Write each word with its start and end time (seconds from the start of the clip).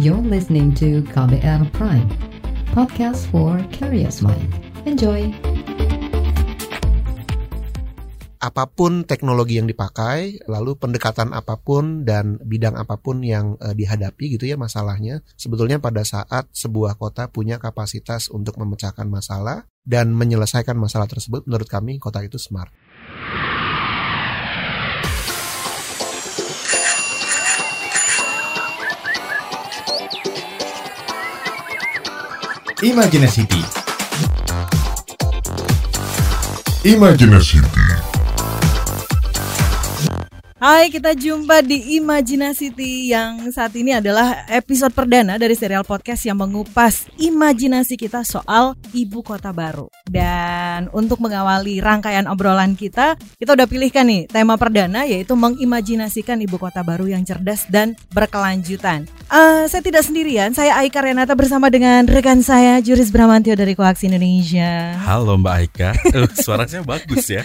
You're 0.00 0.24
listening 0.24 0.72
to 0.80 1.04
KBR 1.12 1.68
Prime, 1.76 2.08
podcast 2.72 3.28
for 3.28 3.60
curious 3.76 4.24
mind. 4.24 4.48
Enjoy! 4.88 5.28
apa 8.42 8.66
pun 8.66 9.06
teknologi 9.06 9.62
yang 9.62 9.70
dipakai, 9.70 10.42
lalu 10.50 10.74
pendekatan 10.74 11.30
apa 11.30 11.60
pun 11.62 12.02
dan 12.02 12.42
bidang 12.42 12.74
apa 12.74 12.98
pun 12.98 13.22
yang 13.22 13.54
uh, 13.62 13.70
dihadapi 13.70 14.34
gitu 14.34 14.50
ya 14.50 14.58
masalahnya, 14.58 15.22
sebetulnya 15.38 15.78
pada 15.78 16.02
saat 16.02 16.50
sebuah 16.50 16.98
kota 16.98 17.30
punya 17.30 17.62
kapasitas 17.62 18.26
untuk 18.34 18.58
memecahkan 18.58 19.06
masalah 19.06 19.70
dan 19.86 20.10
menyelesaikan 20.10 20.74
masalah 20.74 21.06
tersebut, 21.06 21.46
menurut 21.46 21.70
kami 21.70 22.02
kota 22.02 22.18
itu 22.26 22.34
smart. 22.34 22.74
Imajinasi 32.82 33.46
Imajinasi 36.84 37.56
Hai, 40.62 40.94
kita 40.94 41.10
jumpa 41.18 41.58
di 41.66 41.98
Imajinasity 41.98 43.10
yang 43.10 43.50
saat 43.50 43.74
ini 43.74 43.98
adalah 43.98 44.46
episode 44.46 44.94
perdana 44.94 45.34
dari 45.34 45.58
serial 45.58 45.82
podcast 45.82 46.22
yang 46.22 46.38
mengupas 46.38 47.10
imajinasi 47.18 47.98
kita 47.98 48.22
soal 48.22 48.78
ibu 48.94 49.26
kota 49.26 49.50
baru. 49.50 49.90
Dan 50.06 50.86
untuk 50.94 51.18
mengawali 51.18 51.82
rangkaian 51.82 52.30
obrolan 52.30 52.78
kita, 52.78 53.18
kita 53.42 53.58
udah 53.58 53.66
pilihkan 53.66 54.06
nih 54.06 54.30
tema 54.30 54.54
perdana 54.54 55.02
yaitu 55.02 55.34
mengimajinasikan 55.34 56.38
ibu 56.46 56.62
kota 56.62 56.86
baru 56.86 57.10
yang 57.10 57.26
cerdas 57.26 57.66
dan 57.66 57.98
berkelanjutan. 58.14 59.10
Uh, 59.34 59.66
saya 59.66 59.82
tidak 59.82 60.06
sendirian, 60.06 60.54
saya 60.54 60.78
Aika 60.78 61.02
Renata 61.02 61.34
bersama 61.34 61.74
dengan 61.74 62.06
rekan 62.06 62.38
saya 62.38 62.78
Juris 62.78 63.10
Bramantio 63.10 63.58
dari 63.58 63.74
Koaksi 63.74 64.06
Indonesia. 64.06 64.94
Halo 65.02 65.34
Mbak 65.42 65.54
Aika, 65.58 65.90
uh, 66.14 66.30
suaranya 66.38 66.86
bagus 66.86 67.26
ya. 67.26 67.42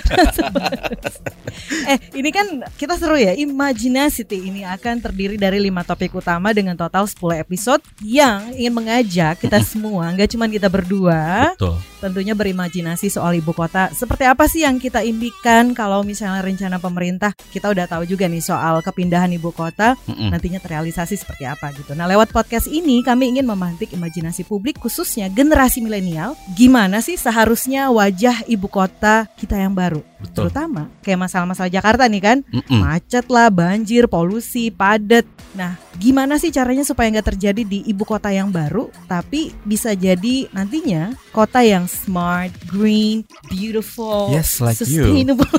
eh, 1.89 1.97
ini 2.13 2.29
kan 2.29 2.61
kita 2.77 3.06
seru 3.07 3.23
ya. 3.23 3.31
Imajinasi 3.31 4.27
ini 4.35 4.67
akan 4.67 4.99
terdiri 4.99 5.39
dari 5.39 5.63
lima 5.63 5.87
topik 5.87 6.11
utama 6.11 6.51
dengan 6.51 6.75
total 6.75 7.07
10 7.07 7.39
episode 7.39 7.79
yang 8.03 8.51
ingin 8.51 8.75
mengajak 8.75 9.39
kita 9.39 9.63
semua, 9.71 10.11
nggak 10.11 10.35
cuma 10.35 10.51
kita 10.51 10.67
berdua, 10.67 11.55
Betul. 11.55 11.79
tentunya 12.03 12.35
berimajinasi 12.35 13.07
soal 13.07 13.39
ibu 13.39 13.55
kota. 13.55 13.87
Seperti 13.95 14.27
apa 14.27 14.51
sih 14.51 14.67
yang 14.67 14.75
kita 14.75 15.07
impikan 15.07 15.71
kalau 15.71 16.03
misalnya 16.03 16.43
rencana 16.43 16.83
pemerintah 16.83 17.31
kita 17.55 17.71
udah 17.71 17.87
tahu 17.87 18.03
juga 18.03 18.27
nih 18.27 18.43
soal 18.43 18.83
kepindahan 18.83 19.31
ibu 19.31 19.55
kota, 19.55 19.95
Mm-mm. 20.03 20.27
nantinya 20.27 20.59
terrealisasi 20.59 21.15
seperti 21.15 21.47
apa 21.47 21.71
gitu. 21.79 21.95
Nah, 21.95 22.11
lewat 22.11 22.35
podcast 22.35 22.67
ini 22.67 22.99
kami 23.07 23.39
ingin 23.39 23.47
memantik 23.47 23.95
imajinasi 23.95 24.43
publik 24.43 24.83
khususnya 24.83 25.31
generasi 25.31 25.79
milenial, 25.79 26.35
gimana 26.59 26.99
sih 26.99 27.15
seharusnya 27.15 27.87
wajah 27.87 28.43
ibu 28.51 28.67
kota 28.67 29.31
kita 29.39 29.55
yang 29.55 29.71
baru? 29.71 30.03
Betul. 30.17 30.49
Terutama 30.49 30.89
kayak 31.05 31.29
masalah-masalah 31.29 31.69
Jakarta 31.69 32.09
nih 32.09 32.23
kan, 32.23 32.37
Mm-mm. 32.49 32.81
macet 32.81 33.29
lah, 33.29 33.53
banjir, 33.53 34.09
polusi, 34.09 34.73
padat. 34.73 35.29
Nah, 35.53 35.77
gimana 35.97 36.41
sih 36.41 36.49
caranya 36.49 36.81
supaya 36.81 37.09
nggak 37.13 37.37
terjadi 37.37 37.61
di 37.61 37.85
ibu 37.85 38.01
kota 38.01 38.33
yang 38.33 38.49
baru, 38.49 38.89
tapi 39.05 39.53
bisa 39.61 39.93
jadi 39.93 40.49
nantinya 40.49 41.13
kota 41.29 41.61
yang 41.61 41.85
smart, 41.85 42.49
green, 42.65 43.29
beautiful, 43.49 44.33
Yes, 44.33 44.57
like 44.57 44.77
you. 44.81 45.05
sustainable. 45.05 45.45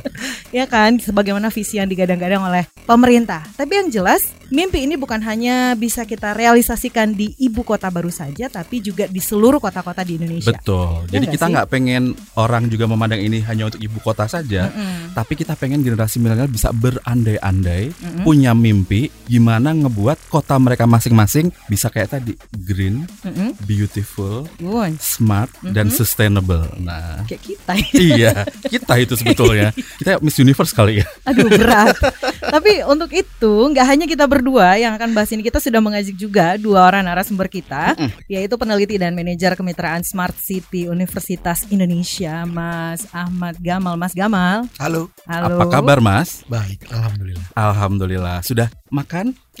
ya 0.56 0.64
kan, 0.70 0.98
sebagaimana 1.02 1.50
visi 1.50 1.82
yang 1.82 1.90
digadang-gadang 1.90 2.42
oleh 2.46 2.64
pemerintah. 2.86 3.42
Tapi 3.58 3.82
yang 3.82 3.88
jelas, 3.90 4.30
mimpi 4.50 4.82
ini 4.82 4.94
bukan 4.94 5.22
hanya 5.22 5.72
bisa 5.72 6.02
kita 6.02 6.34
realisasikan 6.34 7.10
di 7.10 7.32
ibu 7.38 7.62
kota 7.62 7.86
baru 7.86 8.10
saja, 8.10 8.46
tapi 8.46 8.78
juga 8.78 9.06
di 9.06 9.18
seluruh 9.18 9.58
kota-kota 9.58 10.02
di 10.02 10.18
Indonesia. 10.18 10.50
Betul. 10.50 11.06
Ya 11.08 11.18
Jadi 11.18 11.26
kita 11.30 11.46
nggak 11.46 11.68
pengen 11.68 12.02
orang 12.34 12.66
juga 12.66 12.84
memandang 12.84 13.18
ini 13.18 13.40
hanya 13.42 13.66
untuk 13.66 13.78
ibu 13.78 13.98
kota 13.98 14.26
saja, 14.26 14.68
Mm-mm. 14.68 15.14
tapi 15.14 15.32
kita 15.34 15.54
pengen 15.54 15.80
generasi 15.80 16.18
milenial 16.18 16.46
bisa 16.46 16.70
berandai-andai, 16.70 17.90
Mm-mm. 17.90 18.22
punya 18.22 18.52
mimpi 18.52 19.08
gimana 19.24 19.70
ngebuat 19.70 20.26
kota 20.26 20.58
mereka 20.58 20.84
masing-masing 20.84 21.48
bisa 21.66 21.86
kayak 21.86 22.12
tadi 22.12 22.34
green, 22.52 23.06
Mm-mm. 23.22 23.54
beautiful, 23.62 24.50
Won, 24.58 24.98
smart 24.98 25.50
dan 25.62 25.86
Mhm. 25.86 25.94
sustainable. 25.94 26.66
Nah, 26.76 27.22
kayak 27.24 27.42
kita. 27.42 27.72
iya, 27.94 28.32
kita 28.60 28.94
itu 28.98 29.14
sebetulnya. 29.14 29.70
Kita 30.00 30.16
Miss 30.24 30.40
Universe 30.40 30.72
kali 30.72 31.04
ya. 31.04 31.06
Aduh 31.28 31.46
berat. 31.46 31.92
Tapi 32.54 32.80
untuk 32.82 33.12
itu 33.12 33.52
nggak 33.68 33.84
hanya 33.84 34.04
kita 34.08 34.24
berdua 34.40 34.80
yang 34.80 34.96
akan 34.96 35.12
bahas 35.12 35.28
ini, 35.36 35.44
kita 35.44 35.60
sudah 35.60 35.84
mengajak 35.84 36.16
juga 36.16 36.56
dua 36.56 36.88
orang 36.88 37.04
narasumber 37.04 37.44
kita, 37.44 37.92
yaitu 38.24 38.56
peneliti 38.56 38.96
dan 38.96 39.12
manajer 39.12 39.52
kemitraan 39.52 40.00
Smart 40.00 40.32
City 40.40 40.88
Universitas 40.88 41.68
Indonesia, 41.68 42.48
Mas 42.48 43.04
Ahmad 43.12 43.60
Gamal. 43.60 44.00
Mas 44.00 44.16
Gamal, 44.16 44.64
Halo, 44.80 45.12
halo. 45.28 45.60
Apa 45.60 45.68
kabar, 45.68 46.00
Mas? 46.00 46.40
baik, 46.48 46.88
alhamdulillah. 46.88 47.46
Alhamdulillah. 47.52 48.40
Sudah 48.40 48.72
makan? 48.90 49.34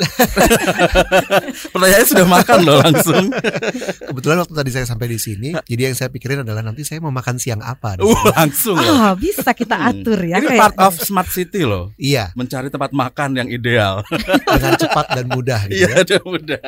Pertanyaannya 1.72 2.08
sudah 2.08 2.26
makan 2.26 2.58
loh 2.64 2.78
langsung. 2.80 3.24
Kebetulan 4.08 4.36
waktu 4.40 4.54
tadi 4.56 4.70
saya 4.72 4.86
sampai 4.88 5.06
di 5.10 5.18
sini, 5.20 5.48
jadi 5.66 5.90
yang 5.90 5.96
saya 5.96 6.08
pikirin 6.08 6.40
adalah 6.40 6.64
nanti 6.64 6.86
saya 6.86 7.04
mau 7.04 7.12
makan 7.12 7.36
siang 7.36 7.60
apa. 7.60 8.00
Uh, 8.00 8.16
langsung 8.32 8.80
loh. 8.80 8.88
Ah, 8.90 9.12
bisa 9.12 9.52
kita 9.52 9.76
atur 9.76 10.16
ya 10.24 10.40
Ini 10.40 10.46
kayak 10.46 10.60
part 10.60 10.76
of 10.80 10.92
smart 11.00 11.28
city 11.28 11.68
loh. 11.68 11.92
Iya, 11.96 12.32
Mencari 12.32 12.72
tempat 12.72 12.90
makan 12.90 13.36
yang 13.36 13.48
ideal. 13.50 14.00
dengan 14.56 14.74
cepat 14.76 15.06
dan 15.12 15.26
mudah 15.28 15.60
gitu 15.68 15.84
Iya, 15.84 15.90
ya. 15.90 16.02
udah 16.02 16.20
mudah. 16.24 16.62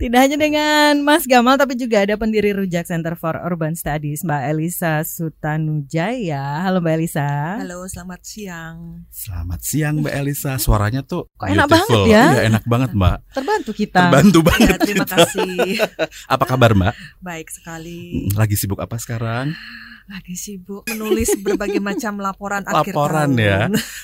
tidak 0.00 0.18
hanya 0.22 0.36
dengan 0.40 0.92
Mas 1.04 1.24
Gamal 1.28 1.60
tapi 1.60 1.76
juga 1.76 2.02
ada 2.02 2.16
pendiri 2.16 2.56
Rujak 2.56 2.88
Center 2.88 3.14
for 3.14 3.36
Urban 3.36 3.76
Studies 3.76 4.24
Mbak 4.24 4.42
Elisa 4.48 5.04
Sutanujaya. 5.04 6.64
Halo 6.64 6.80
Mbak 6.80 6.94
Elisa. 6.96 7.60
Halo, 7.60 7.84
selamat 7.84 8.20
siang. 8.24 8.76
Selamat 9.12 9.60
siang 9.60 10.00
Mbak 10.00 10.14
Elisa. 10.16 10.56
Suaranya 10.56 11.04
tuh 11.04 11.28
Kok 11.36 11.46
enak 11.52 11.68
beautiful. 11.68 11.91
Banget 11.94 12.08
ya? 12.08 12.24
Iya, 12.26 12.40
enak 12.48 12.64
banget 12.64 12.90
Mbak. 12.92 13.16
Terbantu 13.30 13.70
kita. 13.72 13.98
Terbantu 14.02 14.38
Ya, 14.38 14.46
banget. 14.48 14.76
terima 14.80 15.04
kita. 15.04 15.16
kasih. 15.16 15.52
Apa 16.34 16.44
kabar 16.46 16.70
Mbak? 16.72 16.94
Baik 17.18 17.48
sekali. 17.48 18.00
Lagi 18.32 18.54
sibuk 18.54 18.78
apa 18.78 18.96
sekarang? 18.96 19.52
Lagi 20.02 20.34
sibuk 20.34 20.82
menulis 20.86 21.30
berbagai 21.38 21.78
macam 21.78 22.18
laporan 22.18 22.64
akhir 22.64 22.90
Laporan 22.90 23.28
tahun. 23.32 23.38
ya. 23.38 23.58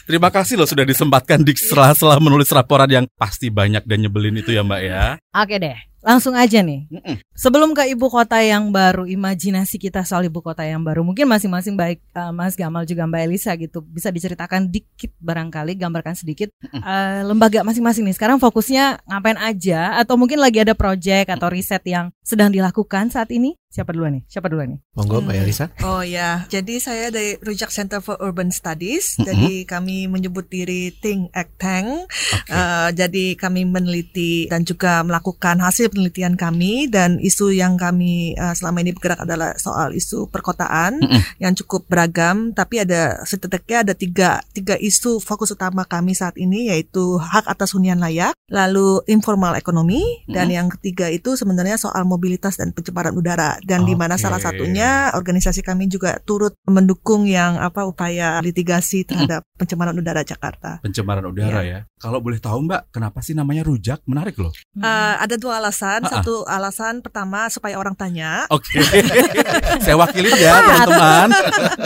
Terima 0.06 0.30
kasih 0.30 0.54
loh 0.54 0.64
sudah 0.64 0.84
disempatkan 0.84 1.42
di 1.42 1.52
sela-sela 1.52 2.16
menulis 2.18 2.48
laporan 2.48 2.86
yang 2.86 3.04
pasti 3.14 3.50
banyak 3.50 3.82
dan 3.82 3.98
nyebelin 4.00 4.38
itu 4.38 4.54
ya 4.54 4.62
Mbak 4.62 4.80
ya. 4.80 5.04
Oke 5.34 5.58
deh, 5.58 5.74
langsung 6.02 6.34
aja 6.34 6.62
nih. 6.62 6.86
Mm-mm. 6.88 7.16
Sebelum 7.34 7.74
ke 7.74 7.86
ibu 7.90 8.06
kota 8.10 8.38
yang 8.42 8.70
baru, 8.74 9.06
imajinasi 9.06 9.78
kita 9.78 10.02
soal 10.02 10.26
ibu 10.26 10.42
kota 10.42 10.62
yang 10.66 10.82
baru, 10.82 11.02
mungkin 11.06 11.26
masing-masing 11.30 11.74
baik 11.78 12.02
eh, 12.14 12.32
Mas 12.34 12.54
Gamal 12.54 12.86
juga 12.86 13.06
Mbak 13.06 13.22
Elisa 13.26 13.52
gitu 13.54 13.82
bisa 13.82 14.10
diceritakan 14.10 14.70
dikit 14.70 15.14
barangkali, 15.18 15.78
gambarkan 15.78 16.14
sedikit 16.14 16.50
eh, 16.70 17.20
lembaga 17.26 17.62
masing-masing 17.62 18.06
nih. 18.06 18.16
Sekarang 18.16 18.38
fokusnya 18.38 19.02
ngapain 19.06 19.38
aja, 19.38 19.98
atau 19.98 20.14
mungkin 20.18 20.38
lagi 20.38 20.62
ada 20.62 20.74
project 20.74 21.30
atau 21.30 21.48
riset 21.50 21.82
yang 21.86 22.10
sedang 22.22 22.50
dilakukan 22.50 23.10
saat 23.10 23.30
ini? 23.34 23.58
Siapa 23.68 23.92
duluan 23.92 24.16
nih? 24.16 24.24
Siapa 24.24 24.48
duluan 24.48 24.72
nih? 24.72 24.80
Monggo 24.96 25.20
Mbak 25.20 25.34
Hmm. 25.36 25.44
Elisa. 25.44 25.66
Oh 25.84 26.00
ya, 26.00 26.48
jadi 26.48 26.80
saya 26.80 27.12
dari 27.12 27.36
Rujak 27.36 27.68
Center 27.68 28.00
for 28.00 28.16
Urban 28.16 28.48
Studies. 28.48 29.20
Mhm. 29.20 29.24
Jadi 29.28 29.52
kami 29.68 30.08
menyebut 30.08 30.48
diri 30.48 30.88
Think 30.88 31.28
Act 31.36 31.60
Tank. 31.60 32.08
Oke. 32.08 32.48
Eh, 32.48 32.88
jadi 32.96 33.36
kami 33.36 33.68
meneliti 33.68 34.48
dan 34.48 34.64
juga 34.64 35.04
melakukan 35.04 35.60
hasil 35.60 35.92
penelitian 35.92 36.40
kami 36.40 36.88
dan 36.88 37.20
isu 37.20 37.52
yang 37.52 37.76
kami 37.76 38.32
eh, 38.32 38.54
selama 38.56 38.80
ini 38.80 38.96
bergerak 38.96 39.28
adalah 39.28 39.52
soal 39.60 39.92
isu 39.92 40.32
perkotaan 40.32 41.04
Mm-mm. 41.04 41.20
yang 41.36 41.52
cukup 41.52 41.84
beragam. 41.92 42.56
Tapi 42.56 42.88
ada 42.88 43.20
setidaknya 43.28 43.84
ada 43.84 43.92
tiga 43.92 44.40
tiga 44.56 44.80
isu 44.80 45.20
fokus 45.20 45.52
utama 45.52 45.84
kami 45.84 46.16
saat 46.16 46.40
ini 46.40 46.72
yaitu 46.72 47.20
hak 47.20 47.44
atas 47.44 47.76
hunian 47.76 48.00
layak, 48.00 48.32
lalu 48.48 49.04
informal 49.04 49.52
ekonomi, 49.60 50.24
dan 50.24 50.48
yang 50.48 50.72
ketiga 50.72 51.12
itu 51.12 51.36
sebenarnya 51.36 51.76
soal 51.76 52.08
mobilitas 52.08 52.56
dan 52.56 52.72
pencemaran 52.72 53.12
udara. 53.12 53.57
Dan 53.64 53.86
di 53.86 53.94
mana 53.94 54.20
salah 54.20 54.38
satunya 54.42 55.12
organisasi 55.14 55.64
kami 55.64 55.90
juga 55.90 56.18
turut 56.22 56.54
mendukung 56.68 57.24
yang 57.26 57.58
apa 57.58 57.84
upaya 57.84 58.38
litigasi 58.42 59.04
terhadap 59.04 59.42
pencemaran 59.60 59.96
udara 59.96 60.22
Jakarta. 60.22 60.78
Pencemaran 60.82 61.24
udara 61.26 61.60
ya. 61.64 61.80
Kalau 61.98 62.22
boleh 62.22 62.38
tahu 62.38 62.70
Mbak, 62.70 62.94
kenapa 62.94 63.18
sih 63.26 63.34
namanya 63.34 63.66
rujak? 63.66 63.98
Menarik 64.06 64.38
loh. 64.38 64.54
Eh, 64.78 65.14
ada 65.18 65.34
dua 65.34 65.58
alasan. 65.58 66.06
Ah, 66.06 66.06
ah. 66.06 66.12
Satu 66.22 66.46
alasan 66.46 67.02
pertama 67.02 67.50
supaya 67.50 67.74
orang 67.74 67.98
tanya. 67.98 68.46
Oke. 68.54 68.78
Saya 69.84 69.98
wakilin 69.98 70.34
ya 70.38 70.62
teman-teman. 70.62 71.28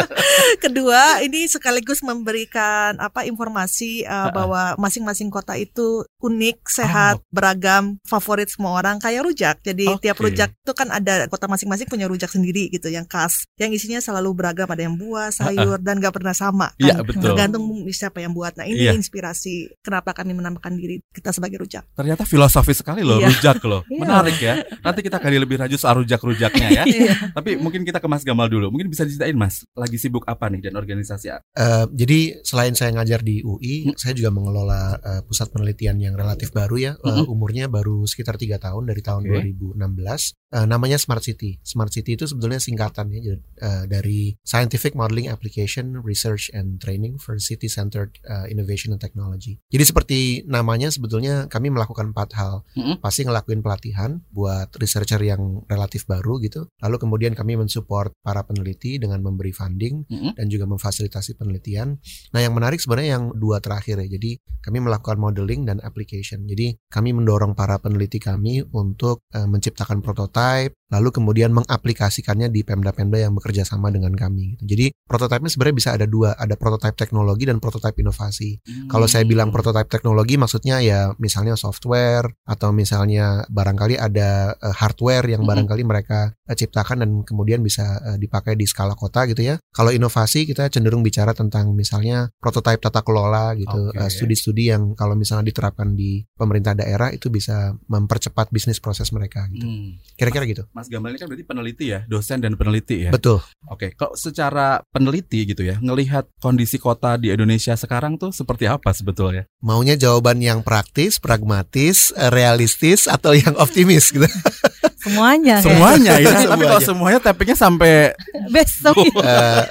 Kedua, 0.64 1.24
ini 1.24 1.48
sekaligus 1.48 2.04
memberikan 2.04 3.00
apa 3.00 3.24
informasi 3.24 4.04
uh, 4.04 4.28
bahwa 4.30 4.76
masing-masing 4.76 5.32
kota 5.32 5.56
itu 5.56 6.04
unik, 6.20 6.68
sehat, 6.68 7.24
beragam, 7.32 7.96
favorit 8.04 8.52
semua 8.52 8.76
orang 8.76 9.00
kayak 9.00 9.24
rujak. 9.24 9.56
Jadi 9.64 9.88
Oke. 9.88 10.08
tiap 10.08 10.20
rujak 10.20 10.50
itu 10.52 10.72
kan 10.76 10.92
ada 10.92 11.26
kota 11.32 11.48
masing-masing 11.62 11.86
punya 11.86 12.10
rujak 12.10 12.26
sendiri 12.26 12.66
gitu 12.68 12.90
yang 12.90 13.06
khas, 13.06 13.46
yang 13.54 13.70
isinya 13.70 14.02
selalu 14.02 14.34
beragam 14.34 14.66
ada 14.66 14.82
yang 14.82 14.98
buah, 14.98 15.30
sayur 15.30 15.78
dan 15.78 16.02
nggak 16.02 16.10
pernah 16.10 16.34
sama. 16.34 16.74
Iya, 16.74 16.98
kan. 16.98 17.06
betul. 17.06 17.22
Tergantung 17.22 17.64
siapa 17.94 18.18
yang 18.18 18.34
buat. 18.34 18.58
Nah 18.58 18.66
ini 18.66 18.90
Iya. 18.90 18.98
inspirasi 18.98 19.78
kenapa 19.78 20.10
kami 20.10 20.34
menamakan 20.34 20.74
diri 20.74 20.98
kita 21.14 21.30
sebagai 21.30 21.62
rujak. 21.62 21.86
Ternyata 21.94 22.26
filosofis 22.26 22.82
sekali 22.82 23.06
loh 23.06 23.22
Iya. 23.22 23.30
rujak 23.30 23.62
loh. 23.62 23.86
Iya. 23.86 23.98
Menarik 24.02 24.36
ya. 24.42 24.54
Nanti 24.82 25.00
kita 25.06 25.22
gali 25.22 25.38
lebih 25.38 25.56
lanjut 25.62 25.78
soal 25.78 26.02
rujak-rujaknya 26.02 26.68
ya. 26.74 26.84
Iya. 26.84 27.14
Tapi 27.30 27.54
mungkin 27.56 27.86
kita 27.86 28.02
ke 28.02 28.08
Mas 28.10 28.26
Gamal 28.26 28.50
dulu. 28.50 28.74
Mungkin 28.74 28.90
bisa 28.90 29.06
diceritain 29.06 29.38
Mas, 29.38 29.62
lagi 29.78 29.96
sibuk 29.96 30.26
apa 30.26 30.50
nih 30.50 30.66
dan 30.66 30.74
organisasi 30.74 31.26
apa? 31.30 31.42
Eh, 31.54 31.84
jadi 31.94 32.42
selain 32.42 32.74
saya 32.74 32.90
ngajar 32.92 33.22
di 33.22 33.38
UI, 33.40 33.86
Hmm. 33.86 33.94
saya 33.94 34.12
juga 34.12 34.34
mengelola 34.34 34.98
eh, 34.98 35.22
pusat 35.22 35.54
penelitian 35.54 36.02
yang 36.02 36.14
relatif 36.18 36.50
baru 36.50 36.74
ya. 36.74 36.92
Hmm. 36.98 37.24
umurnya 37.28 37.68
baru 37.68 38.02
sekitar 38.02 38.34
tiga 38.34 38.58
tahun 38.58 38.88
dari 38.88 38.98
tahun 39.00 39.22
Oke. 39.24 39.30
2016. 39.30 40.34
Eh, 40.52 40.66
namanya 40.66 40.96
Smart 40.96 41.22
City. 41.22 41.51
Smart 41.60 41.92
City 41.92 42.16
itu 42.16 42.24
sebetulnya 42.24 42.56
singkatan 42.56 43.12
ya 43.12 43.20
jadi, 43.20 43.40
eh, 43.60 43.84
dari 43.90 44.20
Scientific 44.40 44.96
Modeling 44.96 45.28
Application 45.28 46.00
Research 46.00 46.48
and 46.56 46.80
Training 46.80 47.20
for 47.20 47.36
City 47.36 47.68
Centered 47.68 48.16
eh, 48.24 48.48
Innovation 48.48 48.96
and 48.96 49.00
Technology. 49.02 49.60
Jadi 49.68 49.84
seperti 49.84 50.18
namanya 50.48 50.88
sebetulnya 50.88 51.50
kami 51.50 51.68
melakukan 51.68 52.14
empat 52.14 52.30
hal. 52.36 52.64
Mm-mm. 52.76 53.00
Pasti 53.02 53.26
ngelakuin 53.26 53.60
pelatihan 53.60 54.22
buat 54.30 54.72
researcher 54.78 55.20
yang 55.20 55.64
relatif 55.66 56.04
baru 56.06 56.38
gitu. 56.40 56.68
Lalu 56.80 56.96
kemudian 57.02 57.32
kami 57.32 57.58
mensupport 57.58 58.12
para 58.22 58.44
peneliti 58.46 59.00
dengan 59.00 59.24
memberi 59.24 59.50
funding 59.50 60.06
Mm-mm. 60.06 60.32
dan 60.38 60.46
juga 60.52 60.68
memfasilitasi 60.68 61.40
penelitian. 61.40 61.98
Nah, 62.36 62.40
yang 62.40 62.52
menarik 62.52 62.78
sebenarnya 62.78 63.18
yang 63.18 63.24
dua 63.34 63.58
terakhir 63.58 63.98
ya. 64.04 64.08
Jadi, 64.18 64.38
kami 64.62 64.78
melakukan 64.84 65.18
modeling 65.18 65.66
dan 65.66 65.78
application. 65.82 66.44
Jadi, 66.44 66.76
kami 66.92 67.16
mendorong 67.16 67.56
para 67.56 67.80
peneliti 67.80 68.20
kami 68.20 68.62
untuk 68.70 69.24
eh, 69.32 69.48
menciptakan 69.48 70.04
prototipe, 70.04 70.76
lalu 70.92 71.08
kemudian 71.10 71.50
mengaplikasikannya 71.50 72.52
di 72.52 72.60
pemda-pemda 72.62 73.16
yang 73.16 73.32
bekerja 73.32 73.64
sama 73.64 73.88
dengan 73.88 74.12
kami. 74.12 74.54
gitu. 74.54 74.76
Jadi, 74.76 74.86
prototipe 75.08 75.48
sebenarnya 75.48 75.76
bisa 75.76 75.90
ada 75.96 76.04
dua, 76.04 76.36
ada 76.36 76.52
prototipe 76.54 76.92
teknologi 76.94 77.48
dan 77.48 77.56
prototipe 77.58 77.98
inovasi. 77.98 78.60
Kalau 78.86 79.08
saya 79.08 79.24
bilang 79.24 79.48
Hmm. 79.48 79.56
prototipe 79.56 79.88
teknologi 79.88 80.36
maksudnya 80.36 80.84
ya 80.84 81.16
misalnya 81.16 81.56
software 81.56 82.28
atau 82.44 82.70
misalnya 82.70 83.48
barangkali 83.48 83.96
ada 83.96 84.52
eh, 84.52 84.74
hardware 84.76 85.24
yang 85.32 85.42
Mhm. 85.42 85.48
barangkali 85.48 85.82
mereka 85.82 86.18
eh, 86.44 86.52
ciptakan 86.52 87.00
dan 87.00 87.10
kemudian 87.24 87.64
bisa 87.64 87.96
eh, 88.04 88.18
dipakai 88.18 88.52
di 88.52 88.68
skala 88.68 88.92
kota 88.92 89.24
gitu 89.24 89.40
ya. 89.40 89.56
Kalau 89.72 89.88
inovasi 89.88 90.44
kita 90.44 90.68
cenderung 90.68 91.00
bicara 91.00 91.32
tentang 91.32 91.72
misalnya 91.72 92.28
prototipe 92.36 92.82
tata 92.82 93.00
kelola 93.00 93.56
gitu, 93.56 93.88
studi-studi 94.10 94.68
yang 94.68 94.92
kalau 94.92 95.14
misalnya 95.14 95.46
diterapkan 95.46 95.94
di 95.94 96.26
pemerintah 96.34 96.74
daerah 96.74 97.08
itu 97.08 97.30
bisa 97.30 97.72
mempercepat 97.88 98.50
bisnis 98.50 98.82
proses 98.82 99.08
mereka 99.10 99.46
gitu. 99.48 99.64
Hmm. 99.64 99.96
Kira-kira 100.18 100.44
gitu. 100.44 100.66
Mas 100.82 100.90
Gamal 100.90 101.14
ini 101.14 101.22
kan 101.22 101.30
berarti 101.30 101.46
peneliti 101.46 101.86
ya, 101.94 102.02
dosen 102.10 102.42
dan 102.42 102.58
peneliti 102.58 103.06
ya. 103.06 103.14
Betul. 103.14 103.38
Oke, 103.70 103.94
kalau 103.94 104.18
secara 104.18 104.82
peneliti 104.90 105.46
gitu 105.46 105.62
ya, 105.62 105.78
ngelihat 105.78 106.26
kondisi 106.42 106.82
kota 106.82 107.14
di 107.14 107.30
Indonesia 107.30 107.78
sekarang 107.78 108.18
tuh 108.18 108.34
seperti 108.34 108.66
apa 108.66 108.90
sebetulnya? 108.90 109.46
Maunya 109.62 109.94
jawaban 109.94 110.42
yang 110.42 110.66
praktis, 110.66 111.22
pragmatis, 111.22 112.10
eh, 112.18 112.34
realistis 112.34 113.06
atau 113.06 113.30
yang 113.30 113.54
optimis 113.62 114.10
gitu. 114.10 114.26
Semuanya. 115.06 115.62
Semuanya 115.62 116.18
ya, 116.18 116.34
tapi 116.34 116.42
Semuanya. 116.50 116.66
kalau 116.66 116.82
semuanya 116.82 117.18
tappingnya 117.22 117.54
sampai 117.54 118.10
besok. 118.50 118.98
Eh, 119.22 119.62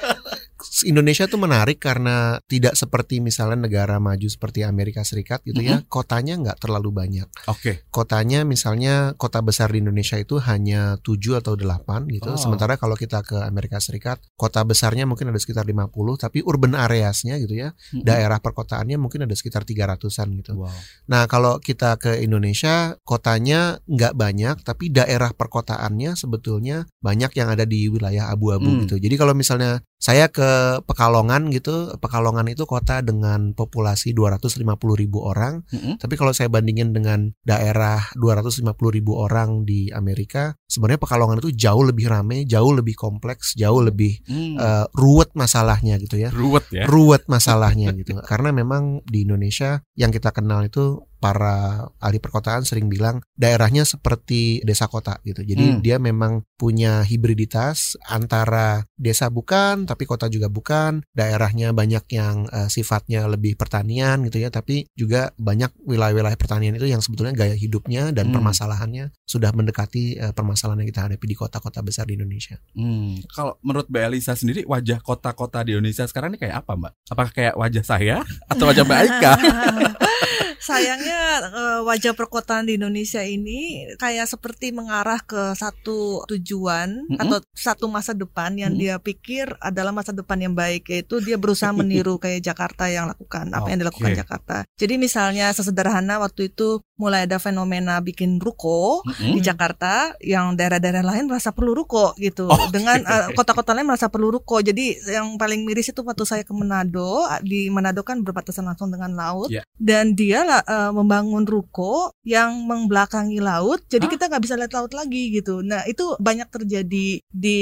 Indonesia 0.84 1.24
tuh 1.26 1.38
menarik 1.38 1.78
karena 1.78 2.38
tidak 2.46 2.74
seperti 2.74 3.18
misalnya 3.18 3.66
negara 3.66 3.96
maju 3.98 4.26
seperti 4.26 4.62
Amerika 4.62 5.02
Serikat 5.02 5.42
gitu 5.42 5.62
ya, 5.62 5.82
kotanya 5.86 6.38
nggak 6.38 6.58
terlalu 6.58 6.90
banyak. 6.90 7.28
oke. 7.46 7.86
Kotanya 7.90 8.42
misalnya 8.42 9.12
kota 9.16 9.38
besar 9.42 9.70
di 9.70 9.78
Indonesia 9.80 10.16
itu 10.18 10.38
hanya 10.42 10.96
7 11.00 11.38
atau 11.38 11.54
8 11.54 12.08
gitu. 12.10 12.32
Oh. 12.32 12.38
Sementara 12.38 12.74
kalau 12.76 12.94
kita 12.96 13.22
ke 13.22 13.38
Amerika 13.42 13.78
Serikat, 13.78 14.18
kota 14.34 14.62
besarnya 14.64 15.04
mungkin 15.04 15.30
ada 15.30 15.38
sekitar 15.38 15.66
50, 15.66 15.88
tapi 16.18 16.42
urban 16.42 16.74
areasnya 16.74 17.36
gitu 17.38 17.54
ya, 17.54 17.72
Mm-mm. 17.92 18.02
daerah 18.02 18.38
perkotaannya 18.42 18.96
mungkin 18.96 19.24
ada 19.26 19.34
sekitar 19.36 19.62
300-an 19.66 20.28
gitu. 20.40 20.52
Wow. 20.56 20.72
Nah, 21.10 21.26
kalau 21.28 21.58
kita 21.58 21.96
ke 22.00 22.22
Indonesia, 22.22 22.96
kotanya 23.04 23.78
nggak 23.86 24.14
banyak, 24.16 24.56
tapi 24.64 24.88
daerah 24.88 25.30
perkotaannya 25.34 26.14
sebetulnya 26.16 26.86
banyak 27.02 27.32
yang 27.36 27.48
ada 27.52 27.64
di 27.68 27.86
wilayah 27.88 28.32
abu-abu 28.32 28.68
Hmm. 28.72 28.80
gitu. 28.86 28.96
Jadi 28.96 29.14
kalau 29.18 29.34
misalnya 29.36 29.82
saya 29.98 30.26
ke 30.32 30.71
Pekalongan 30.80 31.52
gitu, 31.52 31.92
Pekalongan 32.00 32.48
itu 32.48 32.64
kota 32.64 33.04
dengan 33.04 33.52
populasi 33.52 34.16
250 34.16 34.64
ribu 34.96 35.20
orang, 35.20 35.60
Mm-mm. 35.68 36.00
tapi 36.00 36.16
kalau 36.16 36.32
saya 36.32 36.48
bandingin 36.48 36.96
dengan 36.96 37.34
daerah 37.44 38.00
250 38.16 38.64
ribu 38.88 39.20
orang 39.20 39.68
di 39.68 39.92
Amerika, 39.92 40.56
sebenarnya 40.64 41.02
Pekalongan 41.02 41.44
itu 41.44 41.52
jauh 41.52 41.84
lebih 41.84 42.08
rame, 42.08 42.48
jauh 42.48 42.72
lebih 42.72 42.96
kompleks, 42.96 43.52
jauh 43.52 43.84
lebih 43.84 44.24
Hmm. 44.24 44.54
eh, 44.56 44.86
ruwet 44.94 45.34
masalahnya 45.34 45.98
gitu 45.98 46.14
ya 46.16 46.30
Ruwet 46.30 46.70
ya. 46.70 46.86
ruwet 46.86 47.26
masalahnya 47.26 47.90
gitu. 47.92 48.14
Karena 48.22 48.54
memang 48.54 49.02
di 49.02 49.26
Indonesia 49.26 49.82
yang 49.98 50.14
kita 50.14 50.30
kenal 50.30 50.62
itu 50.62 51.02
para 51.22 51.86
ahli 52.02 52.18
perkotaan 52.18 52.66
sering 52.66 52.90
bilang 52.90 53.22
daerahnya 53.32 53.86
seperti 53.86 54.58
desa 54.66 54.90
kota 54.90 55.22
gitu. 55.22 55.40
Jadi 55.40 55.62
Hmm. 55.62 55.78
dia 55.78 55.96
memang 55.96 56.42
punya 56.58 57.06
hibriditas 57.06 57.94
antara 58.04 58.82
desa 58.98 59.30
bukan 59.30 59.86
tapi 59.86 60.02
kota 60.02 60.26
juga 60.26 60.50
bukan. 60.50 61.06
Daerahnya 61.14 61.70
banyak 61.70 62.10
yang 62.10 62.50
eh, 62.50 62.66
sifatnya 62.66 63.30
lebih 63.30 63.54
pertanian 63.54 64.26
gitu 64.26 64.36
ya, 64.36 64.50
tapi 64.50 64.90
juga 64.92 65.30
banyak 65.38 65.70
wilayah-wilayah 65.80 66.34
pertanian 66.34 66.74
itu 66.74 66.84
yang 66.84 66.98
sebetulnya 66.98 67.30
gaya 67.32 67.54
hidupnya 67.54 68.10
dan 68.10 68.28
Hmm. 68.28 68.34
permasalahannya 68.34 69.14
sudah 69.22 69.54
mendekati 69.54 70.18
eh, 70.18 70.32
permasalahan 70.32 70.82
yang 70.82 70.90
kita 70.90 71.02
hadapi 71.06 71.24
di 71.24 71.36
kota-kota 71.36 71.78
besar 71.80 72.04
di 72.04 72.18
Indonesia. 72.18 72.58
Hmm. 72.74 73.22
Kalau 73.30 73.62
menurut 73.62 73.86
Mbak 73.86 74.02
Elisa 74.08 74.34
sendiri 74.34 74.64
wajah 74.64 74.98
kota-kota 74.98 75.62
di 75.62 75.72
Indonesia 75.72 76.02
sekarang 76.02 76.34
ini 76.34 76.40
kayak 76.40 76.66
apa 76.66 76.72
Mbak? 76.74 76.92
Apakah 77.08 77.30
kayak 77.30 77.54
wajah 77.54 77.84
saya 77.84 78.16
atau 78.50 78.64
wajah 78.66 78.82
Mbak 78.82 78.98
Aika? 78.98 79.32
Sayangnya 80.58 81.20
eh, 81.42 81.80
wajah 81.82 82.12
perkotaan 82.12 82.66
di 82.66 82.76
Indonesia 82.76 83.20
ini 83.20 83.86
kayak 83.96 84.28
seperti 84.28 84.70
mengarah 84.70 85.18
ke 85.18 85.54
satu 85.54 86.22
tujuan 86.26 87.06
Mm-mm. 87.08 87.18
atau 87.18 87.38
satu 87.52 87.86
masa 87.86 88.12
depan 88.12 88.54
yang 88.54 88.70
Mm. 88.72 88.78
dia 88.78 88.96
pikir 88.96 89.52
adalah 89.60 89.92
masa 89.92 90.10
depan 90.10 90.38
yang 90.38 90.54
baik 90.54 90.88
yaitu 90.88 91.20
dia 91.20 91.36
berusaha 91.36 91.70
meniru 91.70 92.16
kayak 92.22 92.40
Jakarta 92.40 92.88
yang 92.88 93.04
lakukan 93.04 93.50
apa 93.50 93.68
yang 93.68 93.80
dilakukan. 93.80 94.14
Jakarta. 94.14 94.56
Jadi 94.78 94.94
misalnya 94.96 95.50
sesederhana 95.50 96.16
waktu 96.16 96.48
itu 96.48 96.80
mulai 96.96 97.26
ada 97.26 97.36
fenomena 97.36 97.98
bikin 97.98 98.38
ruko 98.38 99.02
Mm-mm. 99.02 99.34
di 99.34 99.40
Jakarta 99.42 100.14
yang 100.22 100.54
daerah-daerah 100.54 101.02
lain 101.02 101.26
merasa 101.26 101.50
perlu 101.50 101.74
ruko 101.74 102.14
gitu 102.16 102.46
Oke. 102.46 102.70
dengan 102.70 103.02
eh, 103.02 103.34
kota-kota 103.34 103.74
lain 103.74 103.84
merasa 103.84 104.06
perlu 104.06 104.30
ruko 104.30 104.62
jadi 104.62 105.18
yang 105.18 105.34
paling 105.34 105.66
miris 105.66 105.90
itu 105.90 106.00
waktu 106.00 106.22
saya 106.22 106.42
ke 106.46 106.54
Manado 106.54 107.26
di 107.42 107.66
Manado 107.68 108.06
kan 108.06 108.22
berbatasan 108.22 108.64
langsung 108.64 108.88
dengan 108.88 109.12
laut 109.12 109.50
Ya. 109.50 109.66
dan 109.76 110.11
dia 110.12 110.44
eh, 110.44 110.92
membangun 110.92 111.44
ruko 111.44 112.12
yang 112.22 112.68
membelakangi 112.68 113.40
laut 113.40 113.82
jadi 113.88 114.06
Hah? 114.06 114.12
kita 114.12 114.24
nggak 114.30 114.42
bisa 114.42 114.54
lihat 114.60 114.72
laut 114.76 114.92
lagi 114.92 115.32
gitu 115.32 115.64
nah 115.64 115.82
itu 115.88 116.14
banyak 116.20 116.48
terjadi 116.48 117.20
di 117.22 117.58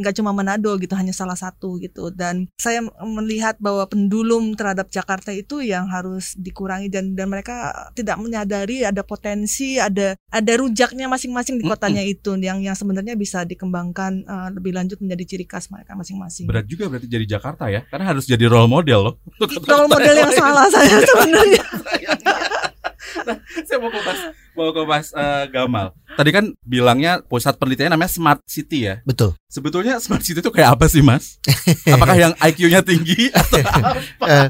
nggak 0.00 0.20
cuma 0.20 0.36
Manado 0.36 0.76
gitu 0.76 0.94
hanya 0.94 1.14
salah 1.14 1.38
satu 1.38 1.80
gitu 1.80 2.10
dan 2.12 2.46
saya 2.60 2.84
melihat 3.02 3.56
bahwa 3.58 3.86
pendulum 3.88 4.54
terhadap 4.54 4.90
Jakarta 4.90 5.30
itu 5.30 5.62
yang 5.64 5.88
harus 5.88 6.34
dikurangi 6.36 6.90
dan 6.90 7.16
dan 7.16 7.30
mereka 7.30 7.88
tidak 7.96 8.20
menyadari 8.20 8.84
ada 8.84 9.00
potensi 9.06 9.78
ada 9.78 10.18
ada 10.28 10.52
rujaknya 10.58 11.06
masing-masing 11.06 11.58
di 11.60 11.64
kotanya 11.64 12.02
itu 12.02 12.36
yang 12.38 12.60
yang 12.60 12.76
sebenarnya 12.76 13.14
bisa 13.14 13.46
dikembangkan 13.46 14.12
eh, 14.24 14.48
lebih 14.52 14.72
lanjut 14.74 14.98
menjadi 15.00 15.24
ciri 15.24 15.46
khas 15.46 15.70
mereka 15.70 15.94
masing-masing. 15.94 16.46
Berat 16.50 16.66
juga 16.66 16.90
berarti 16.90 17.08
jadi 17.08 17.26
Jakarta 17.38 17.70
ya, 17.70 17.86
karena 17.88 18.04
harus 18.10 18.24
jadi 18.26 18.44
role 18.50 18.68
model 18.68 19.00
loh. 19.10 19.14
Role 19.40 19.88
model 19.88 20.14
yang 20.14 20.32
salah 20.34 20.66
saya 20.68 20.98
sebenarnya. 21.02 21.64
saya 23.66 23.78
mau 23.80 23.90
ke 23.90 24.00
Mas, 24.00 24.20
mau 24.54 24.70
ke 24.70 24.82
Mas 24.86 25.06
eh, 25.14 25.44
Gamal. 25.50 25.94
Tadi 26.14 26.30
kan 26.30 26.44
bilangnya 26.62 27.22
pusat 27.26 27.58
penelitian 27.58 27.94
namanya 27.94 28.12
Smart 28.12 28.40
City 28.46 28.86
ya. 28.86 29.02
Betul. 29.02 29.34
Sebetulnya 29.50 29.98
Smart 29.98 30.22
City 30.22 30.38
itu 30.42 30.50
kayak 30.50 30.78
apa 30.78 30.86
sih 30.86 31.02
Mas? 31.02 31.38
Apakah 31.86 32.14
yang 32.14 32.32
IQ-nya 32.38 32.82
tinggi 32.82 33.30
atau 33.30 33.58
Eh, 34.24 34.48